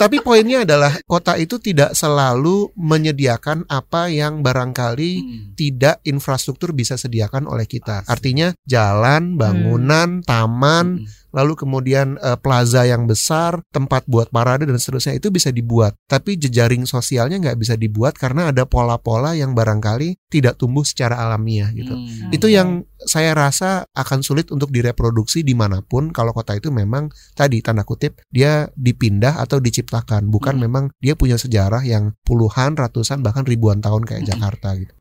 Tapi 0.00 0.16
poinnya 0.24 0.64
adalah 0.64 0.96
kota 1.04 1.36
itu 1.36 1.60
tidak 1.60 1.92
selalu 1.92 2.72
menyediakan 2.72 3.68
apa 3.68 4.08
yang 4.08 4.40
barangkali 4.40 5.12
Hmm. 5.20 5.52
tidak 5.52 6.00
infrastruktur 6.08 6.72
bisa 6.72 6.96
sediakan 6.96 7.44
oleh 7.44 7.68
kita. 7.68 8.00
Artinya 8.08 8.56
jalan, 8.64 9.36
bangunan, 9.36 10.24
taman, 10.24 11.04
Hmm. 11.04 11.09
Lalu 11.30 11.54
kemudian 11.54 12.18
eh, 12.18 12.38
plaza 12.38 12.82
yang 12.84 13.06
besar, 13.06 13.62
tempat 13.70 14.04
buat 14.10 14.28
parade 14.28 14.66
dan 14.66 14.76
seterusnya 14.76 15.16
itu 15.16 15.30
bisa 15.30 15.50
dibuat. 15.50 15.94
Tapi 16.06 16.36
jejaring 16.36 16.84
sosialnya 16.84 17.38
nggak 17.38 17.58
bisa 17.58 17.74
dibuat 17.78 18.18
karena 18.18 18.50
ada 18.50 18.66
pola-pola 18.66 19.34
yang 19.34 19.54
barangkali 19.54 20.18
tidak 20.30 20.58
tumbuh 20.58 20.82
secara 20.82 21.18
alamiah 21.18 21.70
gitu. 21.72 21.94
Hmm. 21.94 22.30
Itu 22.30 22.46
yang 22.50 22.84
saya 23.00 23.32
rasa 23.32 23.88
akan 23.96 24.20
sulit 24.20 24.52
untuk 24.52 24.68
direproduksi 24.68 25.40
di 25.40 25.56
mana 25.56 25.80
pun 25.80 26.12
kalau 26.12 26.36
kota 26.36 26.52
itu 26.52 26.68
memang 26.68 27.08
tadi 27.32 27.64
tanda 27.64 27.80
kutip 27.80 28.20
dia 28.28 28.68
dipindah 28.76 29.40
atau 29.40 29.56
diciptakan 29.56 30.28
bukan 30.28 30.60
Hmm. 30.60 30.62
memang 30.68 30.84
dia 31.00 31.16
punya 31.16 31.40
sejarah 31.40 31.80
yang 31.80 32.12
puluhan 32.22 32.76
ratusan 32.76 33.24
bahkan 33.24 33.48
ribuan 33.48 33.80
tahun 33.80 34.04
kayak 34.04 34.22
Hmm. 34.26 34.30
Jakarta 34.36 34.68
gitu. 34.76 34.92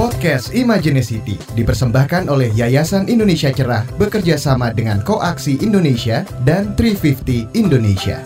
Podcast 0.00 0.56
Imaginacity 0.56 1.36
dipersembahkan 1.60 2.32
oleh 2.32 2.48
Yayasan 2.56 3.12
Indonesia 3.12 3.52
Cerah 3.52 3.84
bekerja 4.00 4.40
sama 4.40 4.72
dengan 4.72 5.04
Koaksi 5.04 5.60
Indonesia 5.60 6.24
dan 6.40 6.72
350 6.72 7.52
Indonesia. 7.52 8.24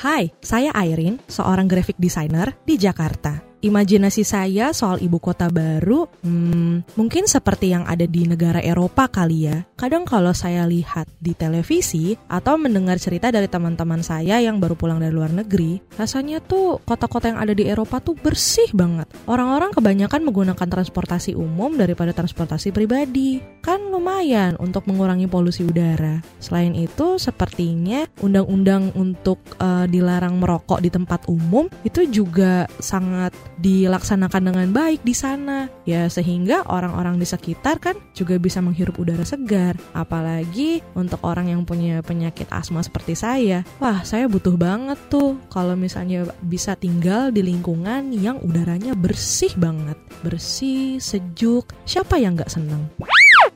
Hai, 0.00 0.32
saya 0.40 0.72
Airin, 0.72 1.20
seorang 1.28 1.68
graphic 1.68 2.00
designer 2.00 2.56
di 2.64 2.80
Jakarta. 2.80 3.51
Imajinasi 3.62 4.26
saya 4.26 4.74
soal 4.74 4.98
ibu 4.98 5.22
kota 5.22 5.46
baru, 5.46 6.10
hmm, 6.26 6.98
mungkin 6.98 7.30
seperti 7.30 7.70
yang 7.70 7.86
ada 7.86 8.10
di 8.10 8.26
negara 8.26 8.58
Eropa 8.58 9.06
kali 9.06 9.46
ya. 9.46 9.62
Kadang 9.78 10.02
kalau 10.02 10.34
saya 10.34 10.66
lihat 10.66 11.06
di 11.22 11.30
televisi 11.30 12.18
atau 12.26 12.58
mendengar 12.58 12.98
cerita 12.98 13.30
dari 13.30 13.46
teman-teman 13.46 14.02
saya 14.02 14.42
yang 14.42 14.58
baru 14.58 14.74
pulang 14.74 14.98
dari 14.98 15.14
luar 15.14 15.30
negeri, 15.30 15.78
rasanya 15.94 16.42
tuh 16.42 16.82
kota-kota 16.82 17.30
yang 17.30 17.38
ada 17.38 17.54
di 17.54 17.70
Eropa 17.70 18.02
tuh 18.02 18.18
bersih 18.18 18.66
banget. 18.74 19.06
Orang-orang 19.30 19.70
kebanyakan 19.70 20.26
menggunakan 20.26 20.66
transportasi 20.66 21.38
umum 21.38 21.78
daripada 21.78 22.10
transportasi 22.10 22.74
pribadi. 22.74 23.38
Kan 23.62 23.94
lumayan 23.94 24.58
untuk 24.58 24.90
mengurangi 24.90 25.30
polusi 25.30 25.62
udara. 25.62 26.18
Selain 26.42 26.74
itu, 26.74 27.14
sepertinya 27.14 28.10
undang-undang 28.26 28.90
untuk 28.98 29.38
eh, 29.62 29.86
dilarang 29.86 30.34
merokok 30.42 30.82
di 30.82 30.90
tempat 30.90 31.30
umum 31.30 31.70
itu 31.86 32.10
juga 32.10 32.66
sangat 32.82 33.30
dilaksanakan 33.58 34.52
dengan 34.52 34.68
baik 34.70 35.04
di 35.04 35.14
sana. 35.16 35.68
Ya 35.84 36.06
sehingga 36.06 36.64
orang-orang 36.68 37.18
di 37.18 37.26
sekitar 37.26 37.82
kan 37.82 37.96
juga 38.16 38.38
bisa 38.38 38.62
menghirup 38.64 38.96
udara 38.96 39.26
segar. 39.26 39.76
Apalagi 39.92 40.80
untuk 40.96 41.20
orang 41.26 41.50
yang 41.50 41.66
punya 41.66 42.00
penyakit 42.00 42.48
asma 42.48 42.80
seperti 42.80 43.18
saya. 43.18 43.66
Wah, 43.82 44.00
saya 44.06 44.30
butuh 44.30 44.54
banget 44.56 44.98
tuh 45.12 45.36
kalau 45.52 45.74
misalnya 45.74 46.28
bisa 46.44 46.78
tinggal 46.78 47.34
di 47.34 47.42
lingkungan 47.44 48.14
yang 48.14 48.40
udaranya 48.40 48.96
bersih 48.96 49.52
banget. 49.58 49.98
Bersih, 50.22 51.02
sejuk. 51.02 51.68
Siapa 51.84 52.16
yang 52.16 52.38
nggak 52.38 52.52
seneng? 52.52 52.88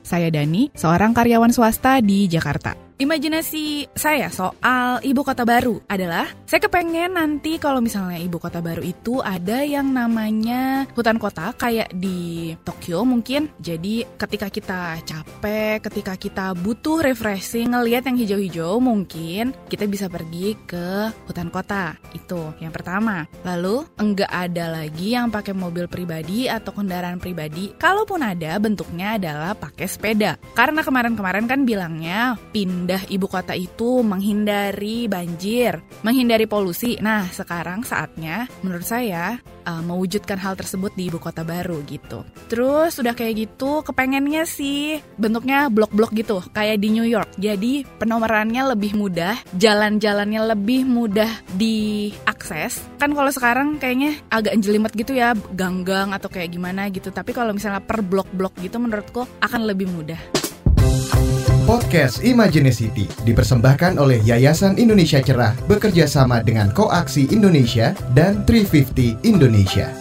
Saya 0.07 0.31
Dani, 0.31 0.71
seorang 0.71 1.11
karyawan 1.11 1.51
swasta 1.51 1.99
di 1.99 2.31
Jakarta. 2.31 2.87
Imajinasi 2.97 3.93
saya 3.93 4.25
soal 4.33 4.97
ibu 5.05 5.21
kota 5.21 5.45
baru 5.45 5.77
adalah 5.85 6.25
saya 6.49 6.65
kepengen 6.65 7.13
nanti 7.13 7.61
kalau 7.61 7.77
misalnya 7.77 8.17
ibu 8.17 8.41
kota 8.41 8.57
baru 8.57 8.81
itu 8.81 9.21
ada 9.21 9.61
yang 9.61 9.93
namanya 9.93 10.89
hutan 10.97 11.21
kota 11.21 11.53
kayak 11.53 11.93
di 11.93 12.57
Tokyo 12.65 13.05
mungkin. 13.05 13.53
Jadi 13.61 14.01
ketika 14.17 14.49
kita 14.49 14.97
capek, 15.05 15.77
ketika 15.85 16.17
kita 16.17 16.45
butuh 16.57 17.05
refreshing 17.05 17.69
ngelihat 17.69 18.09
yang 18.09 18.17
hijau-hijau 18.17 18.81
mungkin 18.81 19.53
kita 19.69 19.85
bisa 19.85 20.09
pergi 20.09 20.57
ke 20.65 21.13
hutan 21.29 21.53
kota. 21.53 22.01
Itu 22.17 22.57
yang 22.57 22.73
pertama. 22.73 23.29
Lalu 23.45 23.85
enggak 24.01 24.33
ada 24.33 24.73
lagi 24.73 25.13
yang 25.13 25.29
pakai 25.29 25.53
mobil 25.53 25.85
pribadi 25.85 26.49
atau 26.49 26.73
kendaraan 26.73 27.21
pribadi. 27.21 27.77
Kalaupun 27.77 28.25
ada 28.25 28.57
bentuknya 28.57 29.21
adalah 29.21 29.53
pakai 29.53 29.85
sepeda. 29.97 30.37
Karena 30.53 30.85
kemarin-kemarin 30.85 31.49
kan 31.49 31.65
bilangnya 31.65 32.37
pindah 32.53 33.09
ibu 33.09 33.25
kota 33.25 33.57
itu 33.57 34.05
menghindari 34.05 35.09
banjir, 35.09 35.81
menghindari 36.05 36.45
polusi. 36.45 37.01
Nah, 37.01 37.25
sekarang 37.33 37.81
saatnya 37.81 38.45
menurut 38.61 38.85
saya 38.85 39.41
uh, 39.67 39.83
mewujudkan 39.83 40.39
hal 40.39 40.55
tersebut 40.55 40.95
di 40.95 41.11
ibu 41.11 41.19
kota 41.19 41.43
baru 41.43 41.83
gitu. 41.83 42.23
Terus 42.47 42.95
udah 42.97 43.11
kayak 43.11 43.35
gitu, 43.35 43.83
kepengennya 43.83 44.47
sih 44.47 45.03
bentuknya 45.19 45.67
blok-blok 45.67 46.15
gitu, 46.15 46.39
kayak 46.55 46.79
di 46.79 46.95
New 46.95 47.03
York. 47.03 47.35
Jadi 47.35 47.83
penomorannya 47.99 48.71
lebih 48.71 48.95
mudah, 48.95 49.35
jalan-jalannya 49.59 50.55
lebih 50.55 50.87
mudah 50.87 51.29
diakses. 51.59 52.79
Kan 52.97 53.11
kalau 53.11 53.29
sekarang 53.29 53.75
kayaknya 53.77 54.15
agak 54.31 54.55
jelimet 54.63 54.95
gitu 54.95 55.11
ya, 55.11 55.35
ganggang 55.53 56.15
atau 56.15 56.31
kayak 56.31 56.55
gimana 56.55 56.87
gitu. 56.87 57.11
Tapi 57.11 57.35
kalau 57.35 57.51
misalnya 57.51 57.83
per 57.83 57.99
blok-blok 57.99 58.55
gitu 58.63 58.79
menurutku 58.79 59.27
akan 59.43 59.61
lebih 59.67 59.91
mudah. 59.91 60.46
Podcast 61.67 62.23
Imaginacity 62.23 63.11
dipersembahkan 63.27 63.99
oleh 63.99 64.23
Yayasan 64.23 64.79
Indonesia 64.79 65.19
Cerah 65.19 65.51
bekerja 65.67 66.07
sama 66.07 66.39
dengan 66.39 66.71
Koaksi 66.71 67.27
Indonesia 67.27 67.91
dan 68.15 68.47
350 68.47 69.19
Indonesia. 69.27 69.91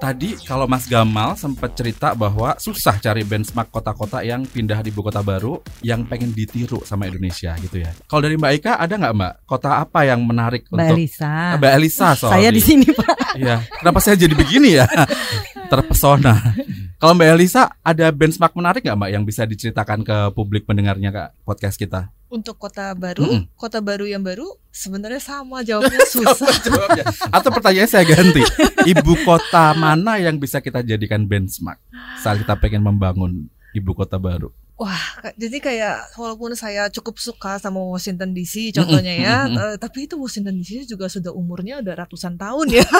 Tadi 0.00 0.40
kalau 0.40 0.64
Mas 0.64 0.88
Gamal 0.88 1.36
sempat 1.36 1.76
cerita 1.76 2.16
bahwa 2.16 2.56
susah 2.56 2.96
cari 2.96 3.28
benchmark 3.28 3.68
kota-kota 3.68 4.24
yang 4.24 4.48
pindah 4.48 4.80
di 4.80 4.88
ibu 4.88 5.04
kota 5.04 5.20
baru 5.20 5.60
yang 5.84 6.08
pengen 6.08 6.32
ditiru 6.32 6.80
sama 6.88 7.12
Indonesia 7.12 7.52
gitu 7.60 7.84
ya. 7.84 7.92
Kalau 8.08 8.24
dari 8.24 8.40
Mbak 8.40 8.52
Ika 8.56 8.72
ada 8.80 8.94
nggak 8.96 9.14
Mbak 9.20 9.32
kota 9.44 9.84
apa 9.84 10.08
yang 10.08 10.24
menarik 10.24 10.64
Mbak 10.72 10.80
untuk 10.80 10.96
Elisa. 10.96 11.28
Ah, 11.28 11.54
Mbak 11.60 11.72
Elisa 11.76 12.08
sorry. 12.16 12.32
Saya 12.40 12.48
di 12.56 12.62
sini, 12.64 12.88
Pak. 12.88 13.36
Iya. 13.36 13.68
Kenapa 13.68 14.00
saya 14.00 14.16
jadi 14.16 14.32
begini 14.32 14.80
ya? 14.80 14.88
Terpesona. 15.70 16.56
Kalau 17.00 17.16
Mbak 17.16 17.32
Elisa 17.32 17.72
ada 17.80 18.12
benchmark 18.12 18.52
menarik 18.52 18.84
nggak 18.84 18.98
Mbak 19.00 19.10
yang 19.16 19.24
bisa 19.24 19.48
diceritakan 19.48 20.04
ke 20.04 20.36
publik 20.36 20.68
pendengarnya 20.68 21.08
kak 21.08 21.28
podcast 21.48 21.80
kita? 21.80 22.12
Untuk 22.28 22.60
kota 22.60 22.92
baru, 22.92 23.24
Mm-mm. 23.24 23.48
kota 23.56 23.80
baru 23.80 24.04
yang 24.04 24.20
baru 24.20 24.44
sebenarnya 24.68 25.16
sama 25.16 25.64
jawabnya 25.64 25.96
susah. 26.12 26.44
Apa 26.44 26.60
jawabnya? 26.60 27.04
Atau 27.32 27.50
pertanyaan 27.56 27.88
saya 27.88 28.04
ganti. 28.04 28.44
Ibu 28.84 29.16
kota 29.24 29.72
mana 29.72 30.20
yang 30.20 30.36
bisa 30.36 30.60
kita 30.60 30.84
jadikan 30.84 31.24
benchmark 31.24 31.80
saat 32.20 32.36
kita 32.44 32.52
pengen 32.60 32.84
membangun 32.84 33.48
ibu 33.72 33.96
kota 33.96 34.20
baru? 34.20 34.52
Wah, 34.80 35.04
jadi 35.36 35.60
kayak 35.60 36.16
walaupun 36.16 36.56
saya 36.56 36.88
cukup 36.88 37.20
suka 37.20 37.60
sama 37.60 37.76
Washington 37.84 38.32
DC 38.32 38.72
contohnya 38.72 39.12
ya, 39.12 39.36
eh, 39.44 39.74
tapi 39.76 40.08
itu 40.08 40.16
Washington 40.16 40.56
DC 40.56 40.88
juga 40.88 41.04
sudah 41.04 41.36
umurnya 41.36 41.84
udah 41.84 42.00
ratusan 42.00 42.40
tahun 42.40 42.66
ya. 42.72 42.86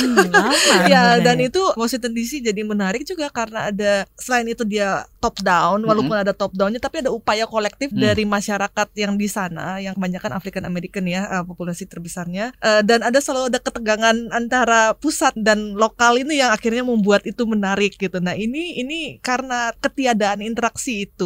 Hmm, 0.00 0.32
lama 0.32 0.76
ya, 0.90 1.20
dan 1.20 1.38
itu 1.38 1.60
Washington 1.78 2.16
DC 2.16 2.40
jadi 2.42 2.66
menarik 2.66 3.06
juga 3.06 3.28
karena 3.30 3.68
ada 3.70 4.08
selain 4.18 4.48
itu 4.48 4.66
dia 4.66 5.04
top 5.22 5.38
down, 5.44 5.84
walaupun 5.84 6.16
ada 6.18 6.32
top 6.34 6.50
downnya, 6.56 6.80
tapi 6.82 7.04
ada 7.04 7.14
upaya 7.14 7.44
kolektif 7.46 7.92
Mm. 7.92 8.00
dari 8.00 8.24
masyarakat 8.26 8.88
yang 8.96 9.14
di 9.14 9.28
sana, 9.30 9.78
yang 9.78 9.94
kebanyakan 9.94 10.32
African 10.34 10.64
American 10.66 11.04
ya, 11.06 11.28
eh, 11.30 11.44
populasi 11.46 11.86
terbesarnya, 11.86 12.50
Eh, 12.58 12.82
dan 12.82 13.04
ada 13.04 13.20
selalu 13.20 13.52
ada 13.52 13.60
ketegangan 13.60 14.16
antara 14.32 14.96
pusat 14.96 15.30
dan 15.38 15.76
lokal 15.76 16.16
ini 16.18 16.40
yang 16.40 16.50
akhirnya 16.50 16.82
membuat 16.82 17.22
itu 17.22 17.44
menarik 17.46 17.94
gitu. 18.00 18.18
Nah 18.18 18.34
ini 18.34 18.80
ini 18.80 19.20
karena 19.20 19.70
ketiadaan 19.78 20.40
interaksi 20.40 21.04
itu, 21.04 21.19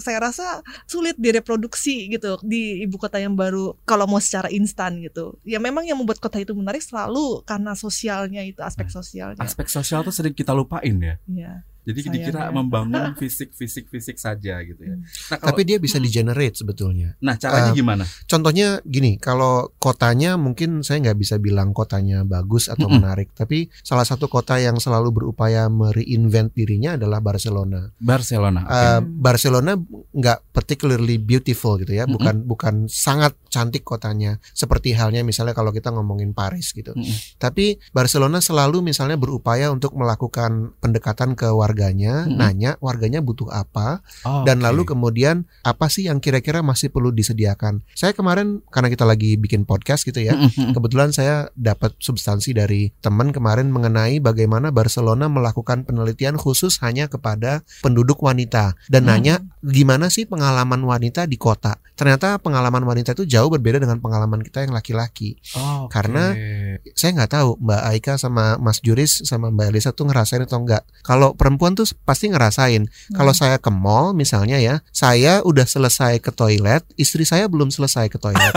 saya 0.00 0.18
rasa 0.30 0.64
sulit 0.88 1.14
direproduksi 1.20 2.08
gitu 2.08 2.40
di 2.42 2.82
ibu 2.86 2.96
kota 2.96 3.20
yang 3.20 3.36
baru 3.36 3.76
kalau 3.84 4.08
mau 4.08 4.22
secara 4.22 4.48
instan 4.48 4.98
gitu. 5.04 5.36
Ya 5.44 5.60
memang 5.60 5.84
yang 5.84 6.00
membuat 6.00 6.18
kota 6.18 6.40
itu 6.40 6.56
menarik 6.56 6.80
selalu 6.80 7.44
karena 7.44 7.76
sosialnya 7.76 8.42
itu 8.42 8.60
aspek 8.64 8.88
sosialnya. 8.88 9.42
Aspek 9.42 9.68
sosial 9.68 10.02
tuh 10.02 10.14
sering 10.14 10.32
kita 10.32 10.56
lupain 10.56 10.96
ya. 10.98 11.16
Iya. 11.28 11.52
Jadi 11.86 12.00
Sayang 12.02 12.14
dikira 12.18 12.40
ya. 12.42 12.50
membangun 12.50 13.14
fisik 13.14 13.54
fisik 13.54 13.86
fisik 13.86 14.18
saja 14.18 14.58
gitu 14.58 14.82
ya. 14.82 14.98
Nah, 14.98 15.38
kalau, 15.38 15.54
Tapi 15.54 15.62
dia 15.62 15.78
bisa 15.78 16.02
di-generate 16.02 16.58
sebetulnya. 16.58 17.14
nah 17.22 17.38
caranya 17.38 17.70
Eh, 17.70 17.78
gimana? 17.78 18.02
Contohnya 18.26 18.82
gini, 18.82 19.22
kalau 19.22 19.70
kotanya 19.78 20.34
mungkin 20.34 20.82
saya 20.82 20.98
nggak 21.06 21.18
bisa 21.22 21.38
bilang 21.38 21.70
kotanya 21.70 22.26
bagus 22.26 22.66
atau 22.66 22.90
menarik, 22.90 23.30
tapi 23.32 23.70
salah 23.86 24.02
satu 24.02 24.26
kota 24.26 24.58
yang 24.58 24.82
selalu 24.82 25.14
berupaya 25.14 25.70
mereinvent 25.70 26.50
dirinya 26.52 26.98
adalah 26.98 27.22
Barcelona. 27.22 27.94
Barcelona. 28.02 28.66
oke. 28.66 28.74
Eh, 28.74 29.00
Barcelona 29.06 29.72
nggak 30.16 30.48
particularly 30.50 31.20
beautiful 31.20 31.76
gitu 31.76 31.92
ya, 31.92 32.08
Mm-mm. 32.08 32.16
bukan 32.16 32.36
bukan 32.48 32.74
sangat 32.88 33.36
cantik 33.52 33.84
kotanya 33.84 34.40
seperti 34.50 34.96
halnya 34.96 35.20
misalnya 35.20 35.52
kalau 35.52 35.68
kita 35.70 35.92
ngomongin 35.92 36.32
Paris 36.32 36.72
gitu. 36.72 36.96
Mm-mm. 36.96 37.36
Tapi 37.36 37.76
Barcelona 37.92 38.40
selalu 38.40 38.80
misalnya 38.80 39.20
berupaya 39.20 39.68
untuk 39.68 39.92
melakukan 39.92 40.72
pendekatan 40.80 41.36
ke 41.36 41.52
warganya, 41.52 42.24
Mm-mm. 42.24 42.40
nanya 42.40 42.70
warganya 42.80 43.20
butuh 43.20 43.52
apa, 43.52 44.00
Oh, 44.24 44.42
dan 44.42 44.58
oke. 44.60 44.66
lalu 44.72 44.82
kemudian 44.88 45.36
apa 45.62 45.86
sih 45.86 46.08
yang 46.08 46.18
kira-kira 46.18 46.64
masih 46.64 46.88
perlu 46.88 47.12
disediakan. 47.12 47.84
Saya 47.92 48.16
kemarin 48.16 48.64
karena 48.72 48.88
kita 48.88 49.04
lagi 49.04 49.36
bikin 49.36 49.68
podcast 49.68 50.08
gitu 50.08 50.24
ya, 50.24 50.32
Mm-mm. 50.32 50.72
kebetulan 50.72 51.12
saya 51.12 51.52
dapat 51.52 51.92
substansi 52.00 52.56
dari 52.56 52.88
teman 52.98 53.36
kemarin 53.36 53.68
mengenai 53.68 54.16
bagaimana 54.18 54.72
Barcelona 54.72 55.28
melakukan 55.28 55.84
penelitian 55.84 56.40
khusus 56.40 56.80
hanya 56.80 57.06
kepada 57.06 57.60
penduduk 57.84 58.24
wanita 58.24 58.72
dan 58.88 59.04
Hmm. 59.04 59.12
nanya 59.12 59.34
gimana 59.62 60.05
sih 60.12 60.28
pengalaman 60.28 60.82
wanita 60.82 61.24
di 61.24 61.38
kota. 61.40 61.78
Ternyata 61.96 62.36
pengalaman 62.36 62.84
wanita 62.84 63.16
itu 63.16 63.24
jauh 63.24 63.48
berbeda 63.48 63.80
dengan 63.80 63.96
pengalaman 64.04 64.44
kita 64.44 64.68
yang 64.68 64.76
laki-laki. 64.76 65.40
Oh, 65.56 65.88
oke. 65.88 65.96
Karena 65.96 66.36
Saya 66.92 67.16
nggak 67.16 67.32
tahu 67.32 67.48
Mbak 67.56 67.82
Aika 67.88 68.14
sama 68.20 68.60
Mas 68.60 68.84
Juris 68.84 69.24
sama 69.24 69.48
Mbak 69.48 69.66
Elisa 69.72 69.90
tuh 69.96 70.04
ngerasain 70.12 70.44
atau 70.44 70.60
enggak. 70.60 70.84
Kalau 71.00 71.32
perempuan 71.32 71.72
tuh 71.72 71.88
pasti 72.04 72.28
ngerasain. 72.28 72.84
Kalau 73.16 73.32
saya 73.32 73.56
ke 73.56 73.72
mall 73.72 74.12
misalnya 74.12 74.60
ya, 74.60 74.84
saya 74.92 75.40
udah 75.40 75.64
selesai 75.64 76.20
ke 76.20 76.28
toilet, 76.36 76.84
istri 77.00 77.24
saya 77.24 77.48
belum 77.48 77.72
selesai 77.72 78.12
ke 78.12 78.20
toilet. 78.20 78.54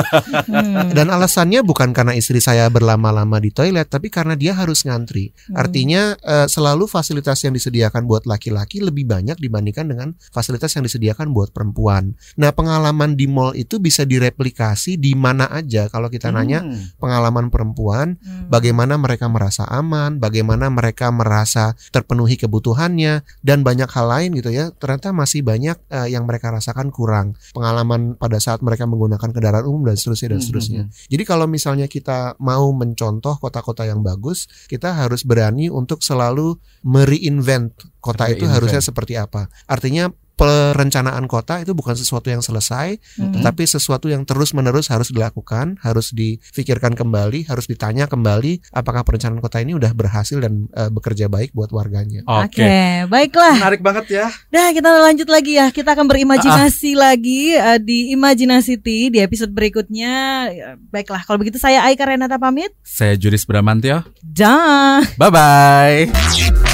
Hmm. 0.49 0.91
Dan 0.91 1.07
alasannya 1.07 1.63
bukan 1.63 1.95
karena 1.95 2.11
istri 2.17 2.43
saya 2.43 2.67
berlama-lama 2.67 3.39
di 3.39 3.55
toilet, 3.55 3.87
tapi 3.87 4.11
karena 4.11 4.35
dia 4.35 4.51
harus 4.51 4.83
ngantri. 4.83 5.31
Artinya 5.55 6.19
eh, 6.19 6.47
selalu 6.51 6.91
fasilitas 6.91 7.39
yang 7.47 7.55
disediakan 7.55 8.03
buat 8.03 8.27
laki-laki 8.27 8.83
lebih 8.83 9.07
banyak 9.07 9.39
dibandingkan 9.39 9.87
dengan 9.87 10.07
fasilitas 10.35 10.75
yang 10.75 10.83
disediakan 10.83 11.31
buat 11.31 11.38
perempuan. 11.47 12.19
Nah, 12.35 12.51
pengalaman 12.51 13.15
di 13.15 13.23
mall 13.23 13.55
itu 13.55 13.79
bisa 13.79 14.03
direplikasi 14.03 14.99
di 14.99 15.15
mana 15.15 15.47
aja. 15.47 15.87
Kalau 15.87 16.11
kita 16.11 16.27
nanya 16.27 16.59
Hmm. 16.59 16.91
pengalaman 16.99 17.47
perempuan, 17.47 18.19
Hmm. 18.19 18.51
bagaimana 18.51 18.99
mereka 18.99 19.31
merasa 19.31 19.63
aman, 19.71 20.19
bagaimana 20.19 20.67
mereka 20.67 21.07
merasa 21.07 21.71
terpenuhi 21.95 22.35
kebutuhannya, 22.35 23.23
dan 23.39 23.63
banyak 23.63 23.87
hal 23.87 24.11
lain 24.11 24.35
gitu 24.35 24.51
ya. 24.51 24.75
Ternyata 24.75 25.15
masih 25.15 25.39
banyak 25.39 25.79
eh, 25.87 26.11
yang 26.11 26.27
mereka 26.27 26.51
rasakan 26.51 26.91
kurang. 26.91 27.39
Pengalaman 27.55 28.19
pada 28.19 28.35
saat 28.43 28.59
mereka 28.59 28.83
menggunakan 28.83 29.31
kendaraan 29.31 29.63
umum 29.63 29.87
dan 29.87 29.95
seterusnya 29.95 30.35
dan 30.35 30.43
Hmm, 30.43 30.45
seterusnya. 30.45 30.83
hmm, 30.89 31.07
Jadi 31.07 31.23
kalau 31.23 31.47
misalnya 31.47 31.87
kita 31.87 32.35
mau 32.41 32.67
mencontoh 32.75 33.37
kota-kota 33.37 33.87
yang 33.87 34.01
bagus, 34.03 34.49
kita 34.65 34.91
harus 34.91 35.21
berani 35.23 35.69
untuk 35.69 36.01
selalu 36.01 36.57
mereinvent 36.81 37.71
kota 38.01 38.25
itu 38.27 38.49
harusnya 38.49 38.81
seperti 38.81 39.13
apa. 39.13 39.45
Artinya 39.69 40.09
perencanaan 40.39 41.27
kota 41.27 41.59
itu 41.59 41.75
bukan 41.75 41.99
sesuatu 41.99 42.31
yang 42.31 42.39
selesai, 42.39 42.95
Mhm. 43.19 43.43
tetapi 43.43 43.63
sesuatu 43.67 44.07
yang 44.07 44.23
terus-menerus 44.23 44.87
harus 44.87 45.11
dilakukan, 45.11 45.75
harus 45.83 46.15
difikirkan 46.15 46.95
kembali, 46.95 47.51
harus 47.51 47.67
ditanya 47.67 48.07
kembali 48.07 48.71
apakah 48.71 49.03
perencanaan 49.03 49.43
kota 49.43 49.59
ini 49.59 49.75
udah 49.75 49.91
berhasil 49.91 50.39
dan 50.39 50.71
eh, 50.71 50.87
bekerja 50.87 51.27
baik 51.27 51.51
buat 51.51 51.75
warganya. 51.75 52.23
Oke. 52.23 52.63
Oke, 52.63 52.79
baiklah. 53.11 53.55
Menarik 53.59 53.81
banget 53.83 54.05
ya. 54.09 54.25
Dah 54.47 54.71
kita 54.71 54.87
lanjut 54.87 55.27
lagi 55.27 55.59
ya. 55.59 55.67
Kita 55.69 55.91
akan 55.91 56.07
berimajinasi 56.07 56.95
lagi 56.95 57.57
eh, 57.57 57.79
di 57.81 58.13
Imajinasity 58.13 59.11
di 59.11 59.19
episode 59.19 59.51
berikutnya. 59.51 60.13
Ya, 60.49 60.69
Baiklah, 60.89 61.25
kalau 61.25 61.41
begitu 61.41 61.57
saya 61.57 61.83
Aika 61.83 62.05
Renata 62.05 62.37
pamit. 62.39 62.71
Saya 62.85 63.17
Juris 63.17 63.43
Bramantio. 63.43 64.05
Dah. 64.21 65.01
Bye 65.17 65.31
bye. 65.33 66.68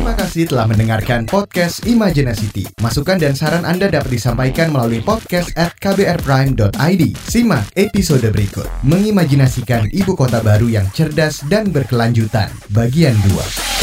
Terima 0.00 0.16
kasih 0.16 0.48
telah 0.48 0.64
mendengarkan 0.64 1.28
podcast 1.28 1.84
Imajinasity. 1.84 2.64
Masukan 2.80 3.20
dan 3.20 3.36
saran 3.36 3.68
Anda 3.68 3.92
dapat 3.92 4.16
disampaikan 4.16 4.72
melalui 4.72 5.04
podcast 5.04 5.52
at 5.60 5.76
kbrprime.id. 5.76 7.02
Simak 7.28 7.68
episode 7.76 8.24
berikut. 8.32 8.64
Mengimajinasikan 8.80 9.92
ibu 9.92 10.16
kota 10.16 10.40
baru 10.40 10.72
yang 10.72 10.88
cerdas 10.96 11.44
dan 11.52 11.68
berkelanjutan. 11.68 12.48
Bagian 12.72 13.12
2. 13.28 13.79